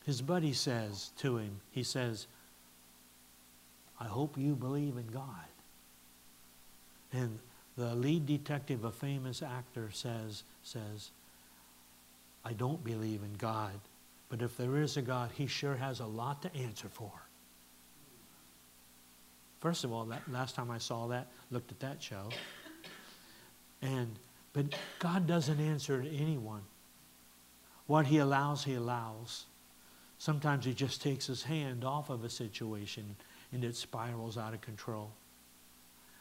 his 0.07 0.21
buddy 0.21 0.53
says 0.53 1.11
to 1.17 1.35
him, 1.35 1.59
he 1.69 1.83
says, 1.83 2.27
I 3.99 4.05
hope 4.05 4.37
you 4.37 4.55
believe 4.55 4.95
in 4.95 5.07
God. 5.07 5.25
And 7.11 7.39
the 7.75 7.93
lead 7.93 8.25
detective, 8.25 8.85
a 8.85 8.91
famous 8.91 9.41
actor, 9.41 9.89
says, 9.91 10.43
says, 10.63 11.11
I 12.45 12.53
don't 12.53 12.81
believe 12.85 13.21
in 13.21 13.33
God. 13.33 13.73
But 14.29 14.41
if 14.41 14.55
there 14.55 14.77
is 14.77 14.95
a 14.95 15.01
God, 15.01 15.31
he 15.35 15.45
sure 15.45 15.75
has 15.75 15.99
a 15.99 16.05
lot 16.05 16.41
to 16.43 16.55
answer 16.55 16.87
for. 16.87 17.11
First 19.59 19.83
of 19.83 19.91
all, 19.91 20.05
that 20.05 20.21
last 20.31 20.55
time 20.55 20.71
I 20.71 20.77
saw 20.77 21.07
that, 21.07 21.27
looked 21.51 21.71
at 21.71 21.81
that 21.81 22.01
show. 22.01 22.29
And 23.81 24.15
but 24.53 24.67
God 24.99 25.27
doesn't 25.27 25.59
answer 25.59 26.01
to 26.01 26.09
anyone. 26.09 26.61
What 27.87 28.05
he 28.07 28.19
allows, 28.19 28.63
he 28.63 28.75
allows. 28.75 29.46
Sometimes 30.19 30.65
he 30.65 30.73
just 30.73 31.01
takes 31.01 31.27
his 31.27 31.43
hand 31.43 31.83
off 31.83 32.09
of 32.09 32.23
a 32.23 32.29
situation 32.29 33.15
and 33.51 33.63
it 33.63 33.75
spirals 33.75 34.37
out 34.37 34.53
of 34.53 34.61
control. 34.61 35.11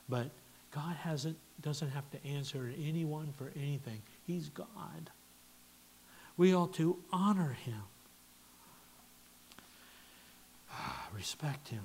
But 0.09 0.31
God 0.71 0.97
hasn't, 0.97 1.37
doesn't 1.63 1.91
have 1.91 2.09
to 2.11 2.27
answer 2.27 2.71
anyone 2.79 3.33
for 3.37 3.51
anything. 3.57 4.03
He's 4.27 4.49
God. 4.51 5.11
We 6.37 6.55
ought 6.55 6.75
to 6.75 6.99
honor 7.13 7.57
him, 7.65 7.83
respect 11.15 11.69
him. 11.69 11.85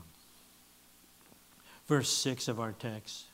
Verse 1.88 2.10
6 2.10 2.48
of 2.48 2.60
our 2.60 2.74
text. 2.74 3.26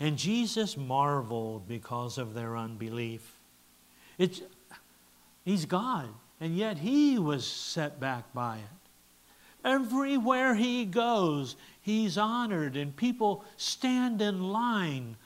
And 0.00 0.16
Jesus 0.16 0.76
marveled 0.76 1.68
because 1.68 2.18
of 2.18 2.34
their 2.34 2.56
unbelief. 2.56 3.32
It's, 4.18 4.42
he's 5.44 5.66
God, 5.66 6.08
and 6.44 6.58
yet 6.58 6.76
he 6.76 7.18
was 7.18 7.46
set 7.46 7.98
back 7.98 8.24
by 8.34 8.58
it. 8.58 9.66
Everywhere 9.66 10.54
he 10.54 10.84
goes, 10.84 11.56
he's 11.80 12.18
honored, 12.18 12.76
and 12.76 12.94
people 12.94 13.46
stand 13.56 14.20
in 14.20 14.52
line 14.52 15.16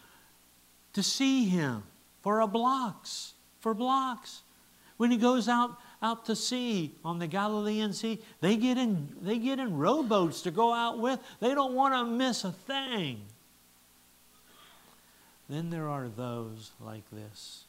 to 0.92 1.02
see 1.02 1.48
him 1.48 1.83
for 2.22 2.38
a 2.38 2.46
blocks, 2.46 3.35
for 3.59 3.74
blocks. 3.74 4.42
When 4.96 5.11
he 5.11 5.16
goes 5.16 5.48
out, 5.48 5.76
out 6.00 6.24
to 6.26 6.37
sea 6.37 6.94
on 7.04 7.18
the 7.18 7.26
Galilean 7.26 7.92
Sea, 7.92 8.20
they 8.40 8.54
get 8.54 8.78
in 8.78 9.09
they 9.20 9.38
get 9.38 9.59
in 9.59 9.76
rowboats 9.76 10.42
to 10.42 10.52
go 10.52 10.72
out 10.72 11.00
with. 11.00 11.18
They 11.40 11.52
don't 11.52 11.74
want 11.74 11.94
to 11.94 12.04
miss 12.04 12.44
a 12.44 12.52
thing. 12.52 13.22
Then 15.48 15.70
there 15.70 15.88
are 15.88 16.07
those 16.07 16.70
like 16.81 17.11
this. 17.11 17.64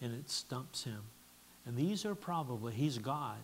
And 0.00 0.14
it 0.14 0.30
stumps 0.30 0.84
him. 0.84 1.02
And 1.64 1.76
these 1.76 2.04
are 2.04 2.14
probably, 2.14 2.72
he's 2.72 2.98
God. 2.98 3.38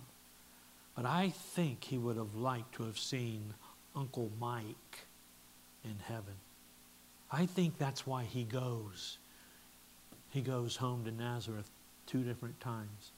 But 0.94 1.06
I 1.06 1.30
think 1.30 1.84
he 1.84 1.98
would 1.98 2.16
have 2.16 2.34
liked 2.34 2.74
to 2.76 2.84
have 2.84 2.98
seen 2.98 3.54
Uncle 3.96 4.30
Mike 4.38 5.06
in 5.84 5.96
heaven. 6.06 6.34
I 7.30 7.46
think 7.46 7.78
that's 7.78 8.06
why 8.06 8.24
he 8.24 8.44
goes. 8.44 9.18
He 10.30 10.42
goes 10.42 10.76
home 10.76 11.04
to 11.04 11.10
Nazareth 11.10 11.70
two 12.06 12.22
different 12.22 12.60
times 12.60 13.12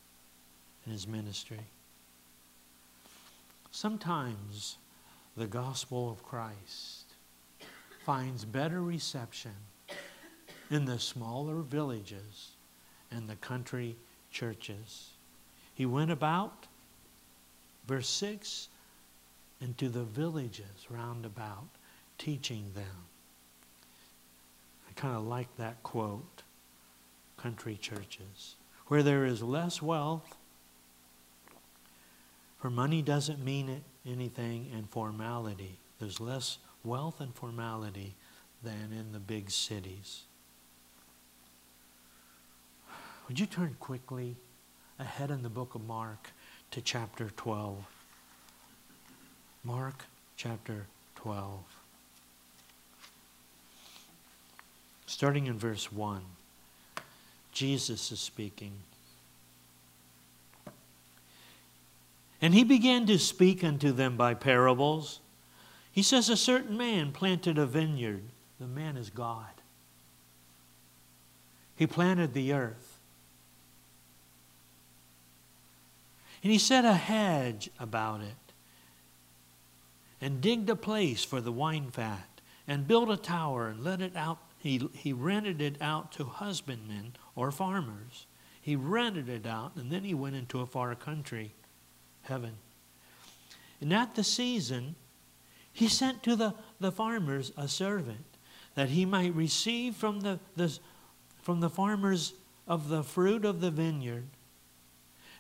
in 0.86 0.92
his 0.92 1.06
ministry. 1.06 1.60
Sometimes 3.70 4.78
the 5.36 5.46
gospel 5.46 6.10
of 6.10 6.22
Christ 6.22 7.14
finds 8.04 8.44
better 8.44 8.82
reception 8.82 9.54
in 10.70 10.84
the 10.84 10.98
smaller 10.98 11.56
villages 11.56 12.53
and 13.14 13.28
the 13.28 13.36
country 13.36 13.96
churches. 14.30 15.10
He 15.74 15.86
went 15.86 16.10
about 16.10 16.66
Verse 17.86 18.08
6 18.08 18.68
into 19.60 19.88
the 19.88 20.04
villages 20.04 20.86
round 20.88 21.26
about, 21.26 21.68
teaching 22.18 22.70
them. 22.74 23.06
I 24.88 24.92
kind 24.94 25.16
of 25.16 25.26
like 25.26 25.54
that 25.56 25.82
quote 25.82 26.42
country 27.36 27.76
churches. 27.76 28.56
Where 28.86 29.02
there 29.02 29.24
is 29.24 29.42
less 29.42 29.82
wealth, 29.82 30.36
for 32.58 32.70
money 32.70 33.02
doesn't 33.02 33.44
mean 33.44 33.82
anything, 34.06 34.70
and 34.74 34.88
formality. 34.88 35.78
There's 35.98 36.20
less 36.20 36.58
wealth 36.82 37.20
and 37.20 37.34
formality 37.34 38.14
than 38.62 38.92
in 38.92 39.12
the 39.12 39.18
big 39.18 39.50
cities. 39.50 40.22
Would 43.28 43.40
you 43.40 43.46
turn 43.46 43.76
quickly 43.80 44.36
ahead 44.98 45.30
in 45.30 45.42
the 45.42 45.48
book 45.48 45.74
of 45.74 45.86
Mark 45.86 46.30
to 46.70 46.80
chapter 46.80 47.30
12. 47.36 47.84
Mark 49.64 50.04
chapter 50.36 50.86
12. 51.16 51.60
Starting 55.06 55.46
in 55.46 55.58
verse 55.58 55.92
1, 55.92 56.22
Jesus 57.52 58.10
is 58.12 58.20
speaking. 58.20 58.72
And 62.42 62.52
he 62.52 62.64
began 62.64 63.06
to 63.06 63.18
speak 63.18 63.64
unto 63.64 63.92
them 63.92 64.16
by 64.16 64.34
parables. 64.34 65.20
He 65.92 66.02
says, 66.02 66.28
A 66.28 66.36
certain 66.36 66.76
man 66.76 67.12
planted 67.12 67.56
a 67.56 67.64
vineyard. 67.64 68.24
The 68.58 68.66
man 68.66 68.96
is 68.96 69.08
God. 69.08 69.46
He 71.76 71.86
planted 71.86 72.34
the 72.34 72.52
earth. 72.52 72.93
And 76.44 76.52
he 76.52 76.58
set 76.58 76.84
a 76.84 76.92
hedge 76.92 77.70
about 77.80 78.20
it, 78.20 78.52
and 80.20 80.42
digged 80.42 80.68
a 80.68 80.76
place 80.76 81.24
for 81.24 81.40
the 81.40 81.50
wine 81.50 81.90
fat, 81.90 82.42
and 82.68 82.86
built 82.86 83.10
a 83.10 83.16
tower, 83.16 83.68
and 83.68 83.82
let 83.82 84.02
it 84.02 84.14
out. 84.14 84.38
He, 84.58 84.88
he 84.92 85.14
rented 85.14 85.62
it 85.62 85.80
out 85.80 86.12
to 86.12 86.24
husbandmen 86.24 87.14
or 87.34 87.50
farmers. 87.50 88.26
He 88.60 88.76
rented 88.76 89.30
it 89.30 89.46
out, 89.46 89.72
and 89.76 89.90
then 89.90 90.04
he 90.04 90.12
went 90.12 90.36
into 90.36 90.60
a 90.60 90.66
far 90.66 90.94
country, 90.94 91.54
heaven. 92.22 92.52
And 93.80 93.90
at 93.92 94.14
the 94.14 94.24
season, 94.24 94.96
he 95.72 95.88
sent 95.88 96.22
to 96.24 96.36
the, 96.36 96.54
the 96.78 96.92
farmers 96.92 97.52
a 97.56 97.68
servant 97.68 98.24
that 98.74 98.90
he 98.90 99.06
might 99.06 99.34
receive 99.34 99.94
from 99.94 100.20
the, 100.20 100.38
the, 100.56 100.78
from 101.40 101.60
the 101.60 101.70
farmers 101.70 102.34
of 102.68 102.90
the 102.90 103.02
fruit 103.02 103.46
of 103.46 103.62
the 103.62 103.70
vineyard 103.70 104.26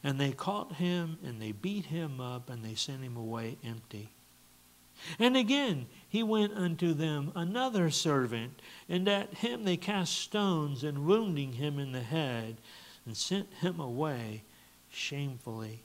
and 0.04 0.20
they 0.20 0.30
caught 0.32 0.74
him 0.74 1.18
and 1.24 1.40
they 1.40 1.52
beat 1.52 1.86
him 1.86 2.20
up 2.20 2.50
and 2.50 2.62
they 2.62 2.74
sent 2.74 3.02
him 3.02 3.16
away 3.16 3.56
empty. 3.64 4.10
And 5.18 5.36
again 5.36 5.86
he 6.08 6.22
went 6.22 6.52
unto 6.52 6.92
them 6.92 7.32
another 7.34 7.90
servant, 7.90 8.60
and 8.88 9.08
at 9.08 9.34
him 9.34 9.64
they 9.64 9.76
cast 9.76 10.14
stones 10.14 10.84
and 10.84 11.06
wounding 11.06 11.54
him 11.54 11.78
in 11.78 11.92
the 11.92 12.02
head 12.02 12.58
and 13.04 13.16
sent 13.16 13.52
him 13.54 13.80
away 13.80 14.42
shamefully. 14.90 15.80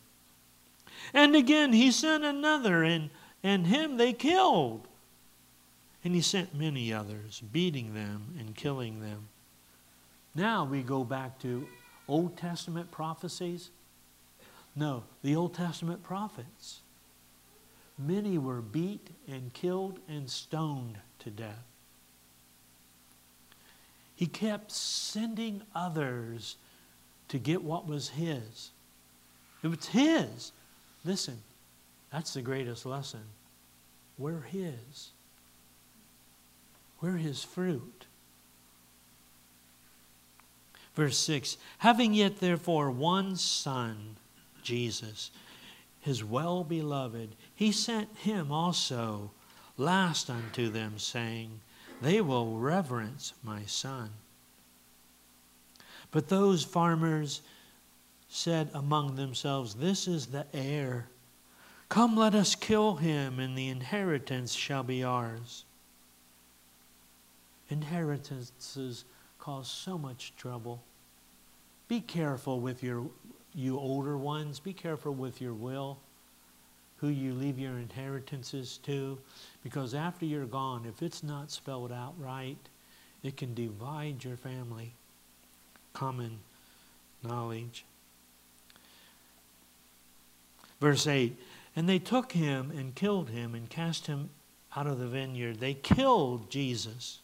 And 1.14 1.36
again 1.36 1.74
he 1.74 1.92
sent 1.92 2.24
another, 2.24 2.84
and, 2.84 3.10
and 3.42 3.66
him 3.66 3.98
they 3.98 4.14
killed. 4.14 4.88
And 6.04 6.14
he 6.16 6.22
sent 6.22 6.56
many 6.56 6.94
others, 6.94 7.42
beating 7.52 7.94
them 7.94 8.36
and 8.38 8.56
killing 8.56 9.02
them. 9.02 9.28
Now 10.36 10.64
we 10.64 10.82
go 10.82 11.04
back 11.04 11.40
to 11.40 11.68
Old 12.08 12.38
Testament 12.38 12.92
prophecies. 12.92 13.70
No, 14.80 15.04
the 15.24 15.36
Old 15.36 15.56
Testament 15.56 16.04
prophets. 16.04 16.80
Many 17.98 18.38
were 18.38 18.62
beat 18.62 19.10
and 19.28 19.54
killed 19.54 20.00
and 20.08 20.30
stoned 20.30 21.00
to 21.20 21.30
death. 21.30 21.65
He 24.15 24.26
kept 24.26 24.72
sending 24.72 25.63
others 25.76 26.56
to 27.28 27.38
get 27.38 27.62
what 27.62 27.88
was 27.88 28.08
his. 28.08 28.72
It 29.63 29.68
was 29.68 29.88
his. 29.88 30.54
Listen, 31.04 31.42
that's 32.10 32.34
the 32.34 32.42
greatest 32.42 32.86
lesson. 32.86 33.24
We're 34.18 34.44
his. 34.44 35.10
We're 37.02 37.18
his 37.18 37.44
fruit. 37.44 38.06
Verse 40.96 41.18
6 41.18 41.58
Having 41.80 42.13
yet 42.13 42.39
therefore 42.39 42.89
one 42.92 43.36
son, 43.36 44.15
Jesus, 44.70 45.32
his 46.00 46.24
well 46.24 46.64
beloved, 46.64 47.36
he 47.56 47.72
sent 47.72 48.16
him 48.18 48.52
also 48.52 49.32
last 49.78 50.30
unto 50.30 50.70
them, 50.70 51.00
saying, 51.00 51.60
They 52.04 52.22
will 52.22 52.60
reverence 52.60 53.34
my 53.44 53.64
son. 53.64 54.12
But 56.12 56.30
those 56.30 56.64
farmers 56.64 57.42
said 58.28 58.70
among 58.76 59.16
themselves, 59.16 59.74
This 59.74 60.08
is 60.08 60.28
the 60.28 60.46
heir. 60.54 61.10
Come, 61.90 62.16
let 62.16 62.36
us 62.36 62.54
kill 62.54 62.98
him, 62.98 63.40
and 63.40 63.58
the 63.58 63.70
inheritance 63.70 64.54
shall 64.54 64.84
be 64.84 65.04
ours. 65.04 65.66
Inheritances 67.70 69.06
cause 69.40 69.68
so 69.68 69.98
much 69.98 70.36
trouble. 70.38 70.84
Be 71.88 72.02
careful 72.02 72.60
with 72.60 72.84
your 72.84 73.10
you 73.54 73.78
older 73.78 74.18
ones, 74.18 74.60
be 74.60 74.74
careful 74.74 75.14
with 75.14 75.42
your 75.42 75.54
will, 75.54 75.98
who 76.98 77.08
you 77.08 77.34
leave 77.34 77.58
your 77.58 77.78
inheritances 77.78 78.78
to, 78.84 79.18
because 79.64 79.94
after 79.94 80.26
you're 80.26 80.46
gone, 80.46 80.86
if 80.86 81.02
it's 81.02 81.24
not 81.24 81.52
spelled 81.52 81.92
out 81.92 82.14
right, 82.20 82.58
it 83.24 83.38
can 83.38 83.54
divide 83.54 84.24
your 84.24 84.38
family. 84.38 84.94
Common 85.94 86.40
knowledge. 87.24 87.86
Verse 90.80 91.08
8 91.08 91.38
And 91.76 91.90
they 91.90 92.00
took 92.00 92.34
him 92.34 92.72
and 92.72 92.96
killed 92.96 93.30
him 93.30 93.56
and 93.56 93.70
cast 93.70 94.08
him 94.08 94.30
out 94.76 94.88
of 94.88 95.00
the 95.00 95.08
vineyard. 95.08 95.60
They 95.60 95.74
killed 95.74 96.50
Jesus. 96.50 97.20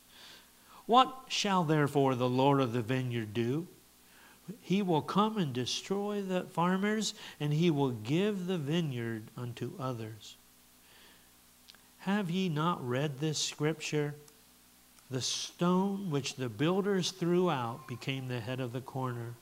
What 0.86 1.14
shall 1.28 1.64
therefore 1.64 2.16
the 2.16 2.30
Lord 2.30 2.60
of 2.60 2.74
the 2.74 2.82
vineyard 2.82 3.34
do? 3.34 3.68
He 4.62 4.82
will 4.82 5.02
come 5.02 5.38
and 5.38 5.54
destroy 5.54 6.22
the 6.22 6.44
farmers, 6.44 7.14
and 7.40 7.54
he 7.54 7.72
will 7.72 7.92
give 7.92 8.48
the 8.48 8.58
vineyard 8.58 9.24
unto 9.36 9.74
others. 9.80 10.38
Have 12.00 12.30
ye 12.30 12.50
not 12.50 12.88
read 12.88 13.20
this 13.20 13.40
scripture? 13.40 14.14
The 15.10 15.22
stone 15.22 16.12
which 16.12 16.36
the 16.36 16.50
builders 16.50 17.12
threw 17.12 17.50
out 17.50 17.88
became 17.88 18.28
the 18.28 18.40
head 18.40 18.60
of 18.60 18.74
the 18.74 18.82
corner. 18.82 19.34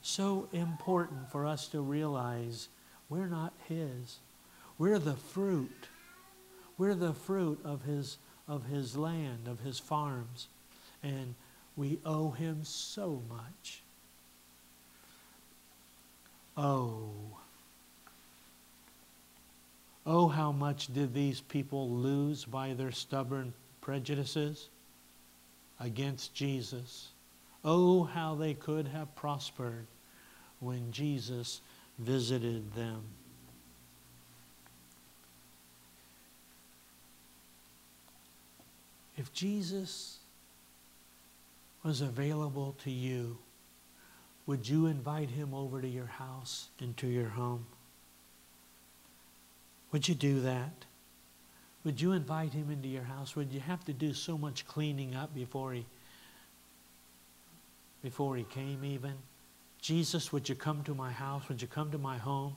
So 0.00 0.48
important 0.52 1.30
for 1.30 1.46
us 1.46 1.68
to 1.68 1.80
realize 1.80 2.68
we're 3.08 3.28
not 3.28 3.52
His. 3.68 4.18
We're 4.78 4.98
the 4.98 5.16
fruit. 5.16 5.88
We're 6.78 6.94
the 6.94 7.12
fruit 7.12 7.60
of 7.64 7.82
His, 7.82 8.16
of 8.46 8.66
his 8.66 8.96
land, 8.96 9.48
of 9.48 9.60
His 9.60 9.78
farms. 9.78 10.48
And 11.02 11.34
we 11.76 11.98
owe 12.04 12.30
Him 12.30 12.60
so 12.62 13.22
much. 13.28 13.82
Oh. 16.58 16.98
Oh, 20.04 20.26
how 20.26 20.50
much 20.50 20.92
did 20.92 21.14
these 21.14 21.40
people 21.40 21.88
lose 21.88 22.44
by 22.44 22.74
their 22.74 22.90
stubborn 22.90 23.52
prejudices 23.80 24.68
against 25.78 26.34
Jesus? 26.34 27.08
Oh, 27.64 28.02
how 28.02 28.34
they 28.34 28.54
could 28.54 28.88
have 28.88 29.14
prospered 29.14 29.86
when 30.58 30.90
Jesus 30.90 31.60
visited 31.98 32.74
them. 32.74 33.02
If 39.16 39.32
Jesus 39.32 40.18
was 41.84 42.00
available 42.00 42.74
to 42.84 42.90
you, 42.90 43.38
would 44.48 44.66
you 44.66 44.86
invite 44.86 45.28
him 45.28 45.52
over 45.52 45.82
to 45.82 45.86
your 45.86 46.06
house, 46.06 46.70
into 46.80 47.06
your 47.06 47.28
home? 47.28 47.66
Would 49.92 50.08
you 50.08 50.14
do 50.14 50.40
that? 50.40 50.86
Would 51.84 52.00
you 52.00 52.12
invite 52.12 52.54
him 52.54 52.70
into 52.70 52.88
your 52.88 53.02
house? 53.02 53.36
Would 53.36 53.52
you 53.52 53.60
have 53.60 53.84
to 53.84 53.92
do 53.92 54.14
so 54.14 54.38
much 54.38 54.66
cleaning 54.66 55.14
up 55.14 55.34
before 55.34 55.74
he 55.74 55.84
before 58.02 58.36
he 58.36 58.44
came 58.44 58.86
even? 58.86 59.12
Jesus, 59.82 60.32
would 60.32 60.48
you 60.48 60.54
come 60.54 60.82
to 60.84 60.94
my 60.94 61.12
house? 61.12 61.46
Would 61.50 61.60
you 61.60 61.68
come 61.68 61.90
to 61.90 61.98
my 61.98 62.16
home? 62.16 62.56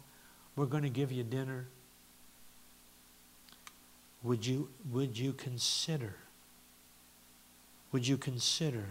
We're 0.55 0.67
going 0.67 0.83
to 0.83 0.89
give 0.89 1.11
you 1.11 1.23
dinner. 1.23 1.67
Would 4.23 4.45
you 4.45 4.69
would 4.89 5.17
you 5.17 5.33
consider 5.33 6.15
would 7.91 8.07
you 8.07 8.17
consider 8.17 8.85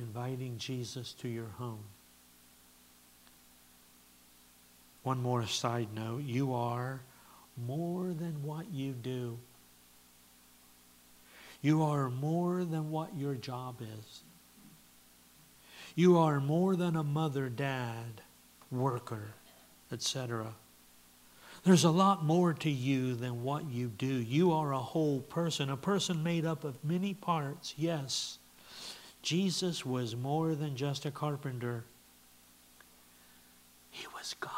inviting 0.00 0.58
Jesus 0.58 1.12
to 1.14 1.28
your 1.28 1.50
home? 1.58 1.84
One 5.02 5.22
more 5.22 5.46
side 5.46 5.88
note 5.94 6.22
you 6.22 6.54
are 6.54 7.00
more 7.66 8.08
than 8.08 8.42
what 8.42 8.66
you 8.72 8.92
do. 8.92 9.38
You 11.62 11.82
are 11.82 12.08
more 12.08 12.64
than 12.64 12.90
what 12.90 13.16
your 13.16 13.34
job 13.34 13.82
is. 13.82 14.22
You 15.94 16.16
are 16.18 16.40
more 16.40 16.76
than 16.76 16.96
a 16.96 17.04
mother, 17.04 17.48
dad, 17.48 18.22
worker, 18.70 19.34
etc. 19.92 20.54
There's 21.64 21.84
a 21.84 21.90
lot 21.90 22.24
more 22.24 22.54
to 22.54 22.70
you 22.70 23.14
than 23.14 23.42
what 23.42 23.70
you 23.70 23.88
do. 23.88 24.06
You 24.06 24.52
are 24.52 24.72
a 24.72 24.78
whole 24.78 25.20
person, 25.20 25.68
a 25.68 25.76
person 25.76 26.22
made 26.22 26.46
up 26.46 26.64
of 26.64 26.82
many 26.82 27.12
parts, 27.12 27.74
yes. 27.76 28.38
Jesus 29.22 29.84
was 29.84 30.16
more 30.16 30.54
than 30.54 30.76
just 30.76 31.04
a 31.04 31.10
carpenter, 31.10 31.84
he 33.90 34.06
was 34.14 34.34
God. 34.40 34.54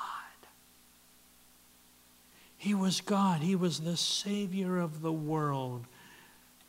He 2.57 2.75
was 2.75 3.01
God. 3.01 3.40
He 3.40 3.57
was 3.57 3.81
the 3.81 3.96
Savior 3.96 4.79
of 4.79 5.03
the 5.03 5.12
world. 5.12 5.85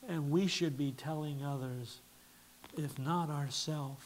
And 0.07 0.31
we 0.31 0.47
should 0.47 0.75
be 0.75 0.91
telling 0.91 1.45
others, 1.45 1.99
if 2.75 2.97
not 2.97 3.29
ourselves. 3.29 4.03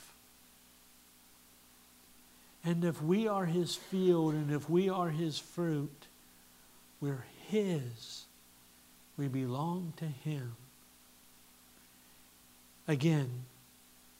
And 2.65 2.83
if 2.83 3.01
we 3.01 3.27
are 3.27 3.45
His 3.45 3.75
field 3.75 4.33
and 4.33 4.51
if 4.51 4.69
we 4.69 4.89
are 4.89 5.09
His 5.09 5.39
fruit, 5.39 6.07
we're 6.99 7.23
His. 7.47 8.25
We 9.15 9.29
belong 9.29 9.93
to 9.95 10.05
Him. 10.05 10.57
Again, 12.85 13.45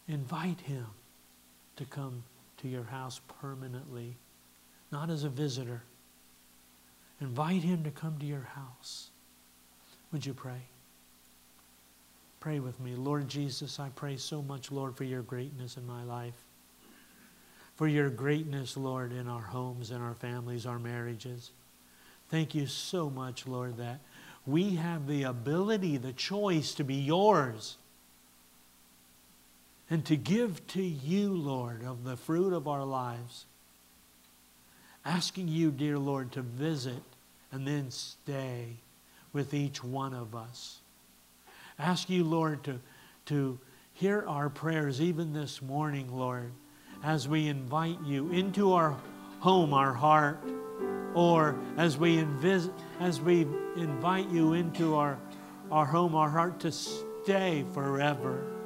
invite 0.08 0.62
Him 0.62 0.88
to 1.78 1.86
come 1.86 2.24
to 2.58 2.68
your 2.68 2.84
house 2.84 3.22
permanently, 3.40 4.16
not 4.92 5.10
as 5.10 5.24
a 5.24 5.30
visitor. 5.30 5.84
Invite 7.22 7.64
him 7.64 7.84
to 7.84 7.92
come 7.92 8.18
to 8.20 8.26
your 8.26 8.48
house. 8.56 9.10
Would 10.12 10.26
you 10.26 10.34
pray? 10.34 10.62
Pray 12.40 12.60
with 12.60 12.80
me. 12.80 12.96
Lord 12.96 13.28
Jesus, 13.28 13.80
I 13.80 13.90
pray 13.96 14.18
so 14.18 14.42
much, 14.42 14.72
Lord, 14.72 14.96
for 14.96 15.04
your 15.04 15.24
greatness 15.24 15.78
in 15.78 15.88
my 15.88 16.04
life. 16.04 16.36
For 17.76 17.88
your 17.88 18.10
greatness, 18.10 18.78
Lord, 18.78 19.12
in 19.12 19.28
our 19.28 19.42
homes, 19.42 19.92
in 19.92 20.02
our 20.02 20.16
families, 20.16 20.66
our 20.66 20.80
marriages. 20.80 21.52
Thank 22.30 22.56
you 22.56 22.66
so 22.68 23.10
much, 23.10 23.48
Lord, 23.48 23.78
that 23.78 24.00
we 24.46 24.76
have 24.76 25.08
the 25.08 25.24
ability, 25.24 25.98
the 25.98 26.14
choice 26.14 26.74
to 26.76 26.84
be 26.84 26.96
yours 26.96 27.78
and 29.90 30.04
to 30.06 30.16
give 30.16 30.66
to 30.68 30.82
you, 30.82 31.34
Lord, 31.34 31.84
of 31.84 32.04
the 32.04 32.18
fruit 32.18 32.54
of 32.54 32.68
our 32.68 32.84
lives 32.84 33.46
asking 35.06 35.48
you, 35.48 35.72
dear 35.72 35.98
Lord, 35.98 36.34
to 36.34 36.42
visit 36.42 37.02
and 37.52 37.66
then 37.66 37.90
stay 37.92 38.76
with 39.32 39.54
each 39.54 39.84
one 39.84 40.14
of 40.14 40.36
us. 40.36 40.80
Ask 41.80 42.10
you, 42.10 42.24
Lord, 42.24 42.64
to, 42.66 42.80
to 43.28 43.58
hear 43.94 44.26
our 44.28 44.50
prayers 44.50 45.00
even 45.00 45.32
this 45.32 45.62
morning, 45.62 46.12
Lord, 46.12 46.52
as 47.04 47.28
we 47.28 47.48
invite 47.48 47.98
you 48.06 48.32
into 48.32 48.74
our 48.74 48.98
home, 49.40 49.74
our 49.74 49.94
heart, 49.94 50.40
or 51.14 51.58
as 51.78 51.98
we, 51.98 52.18
invis- 52.18 52.72
as 53.00 53.22
we 53.22 53.48
invite 53.78 54.30
you 54.30 54.54
into 54.54 54.96
our, 54.96 55.18
our 55.72 55.86
home, 55.86 56.16
our 56.16 56.30
heart, 56.30 56.60
to 56.62 56.72
stay 56.72 57.64
forever. 57.74 58.57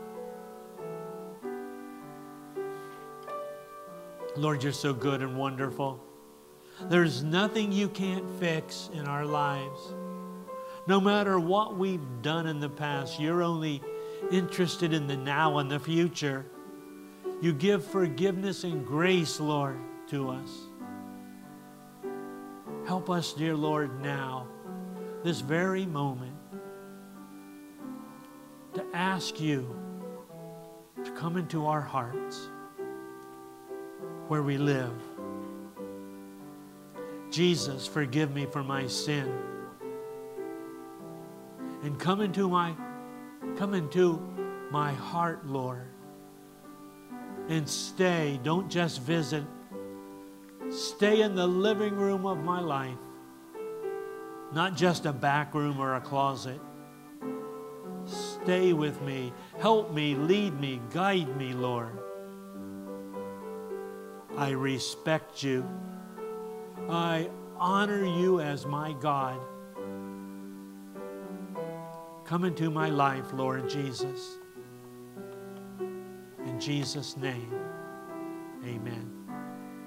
Lord, 4.37 4.63
you're 4.63 4.71
so 4.71 4.93
good 4.93 5.21
and 5.21 5.37
wonderful. 5.37 5.99
There's 6.89 7.21
nothing 7.21 7.71
you 7.71 7.89
can't 7.89 8.29
fix 8.39 8.89
in 8.93 9.05
our 9.05 9.25
lives. 9.25 9.93
No 10.87 10.99
matter 11.01 11.39
what 11.39 11.77
we've 11.77 12.21
done 12.21 12.47
in 12.47 12.59
the 12.59 12.69
past, 12.69 13.19
you're 13.19 13.43
only 13.43 13.81
interested 14.31 14.93
in 14.93 15.05
the 15.07 15.17
now 15.17 15.57
and 15.57 15.69
the 15.69 15.79
future. 15.79 16.45
You 17.41 17.53
give 17.53 17.85
forgiveness 17.85 18.63
and 18.63 18.85
grace, 18.85 19.39
Lord, 19.39 19.79
to 20.07 20.29
us. 20.29 20.49
Help 22.87 23.09
us, 23.09 23.33
dear 23.33 23.55
Lord, 23.55 24.01
now, 24.01 24.47
this 25.23 25.41
very 25.41 25.85
moment, 25.85 26.35
to 28.73 28.83
ask 28.93 29.39
you 29.39 29.75
to 31.03 31.11
come 31.11 31.35
into 31.35 31.65
our 31.65 31.81
hearts 31.81 32.47
where 34.31 34.41
we 34.41 34.57
live 34.57 34.93
Jesus, 37.31 37.87
forgive 37.87 38.33
me 38.33 38.45
for 38.45 38.61
my 38.61 38.87
sin. 38.87 39.31
And 41.83 41.97
come 41.97 42.21
into 42.21 42.49
my 42.49 42.75
come 43.57 43.73
into 43.73 44.21
my 44.69 44.93
heart, 44.93 45.45
Lord. 45.45 45.87
And 47.47 47.67
stay, 47.67 48.39
don't 48.43 48.69
just 48.69 49.01
visit. 49.01 49.43
Stay 50.69 51.21
in 51.21 51.35
the 51.35 51.47
living 51.47 51.95
room 51.95 52.25
of 52.25 52.37
my 52.43 52.59
life. 52.59 53.03
Not 54.53 54.75
just 54.75 55.05
a 55.05 55.13
back 55.13 55.53
room 55.53 55.79
or 55.79 55.95
a 55.95 56.01
closet. 56.01 56.59
Stay 58.05 58.73
with 58.73 59.01
me. 59.01 59.33
Help 59.59 59.93
me, 59.93 60.15
lead 60.15 60.59
me, 60.59 60.81
guide 60.93 61.35
me, 61.37 61.53
Lord. 61.53 61.97
I 64.37 64.51
respect 64.51 65.43
you. 65.43 65.67
I 66.89 67.29
honor 67.57 68.03
you 68.03 68.39
as 68.39 68.65
my 68.65 68.93
God. 68.93 69.39
Come 72.25 72.45
into 72.45 72.69
my 72.71 72.89
life, 72.89 73.33
Lord 73.33 73.69
Jesus. 73.69 74.37
In 76.45 76.59
Jesus' 76.59 77.17
name, 77.17 77.53
amen. 78.65 79.20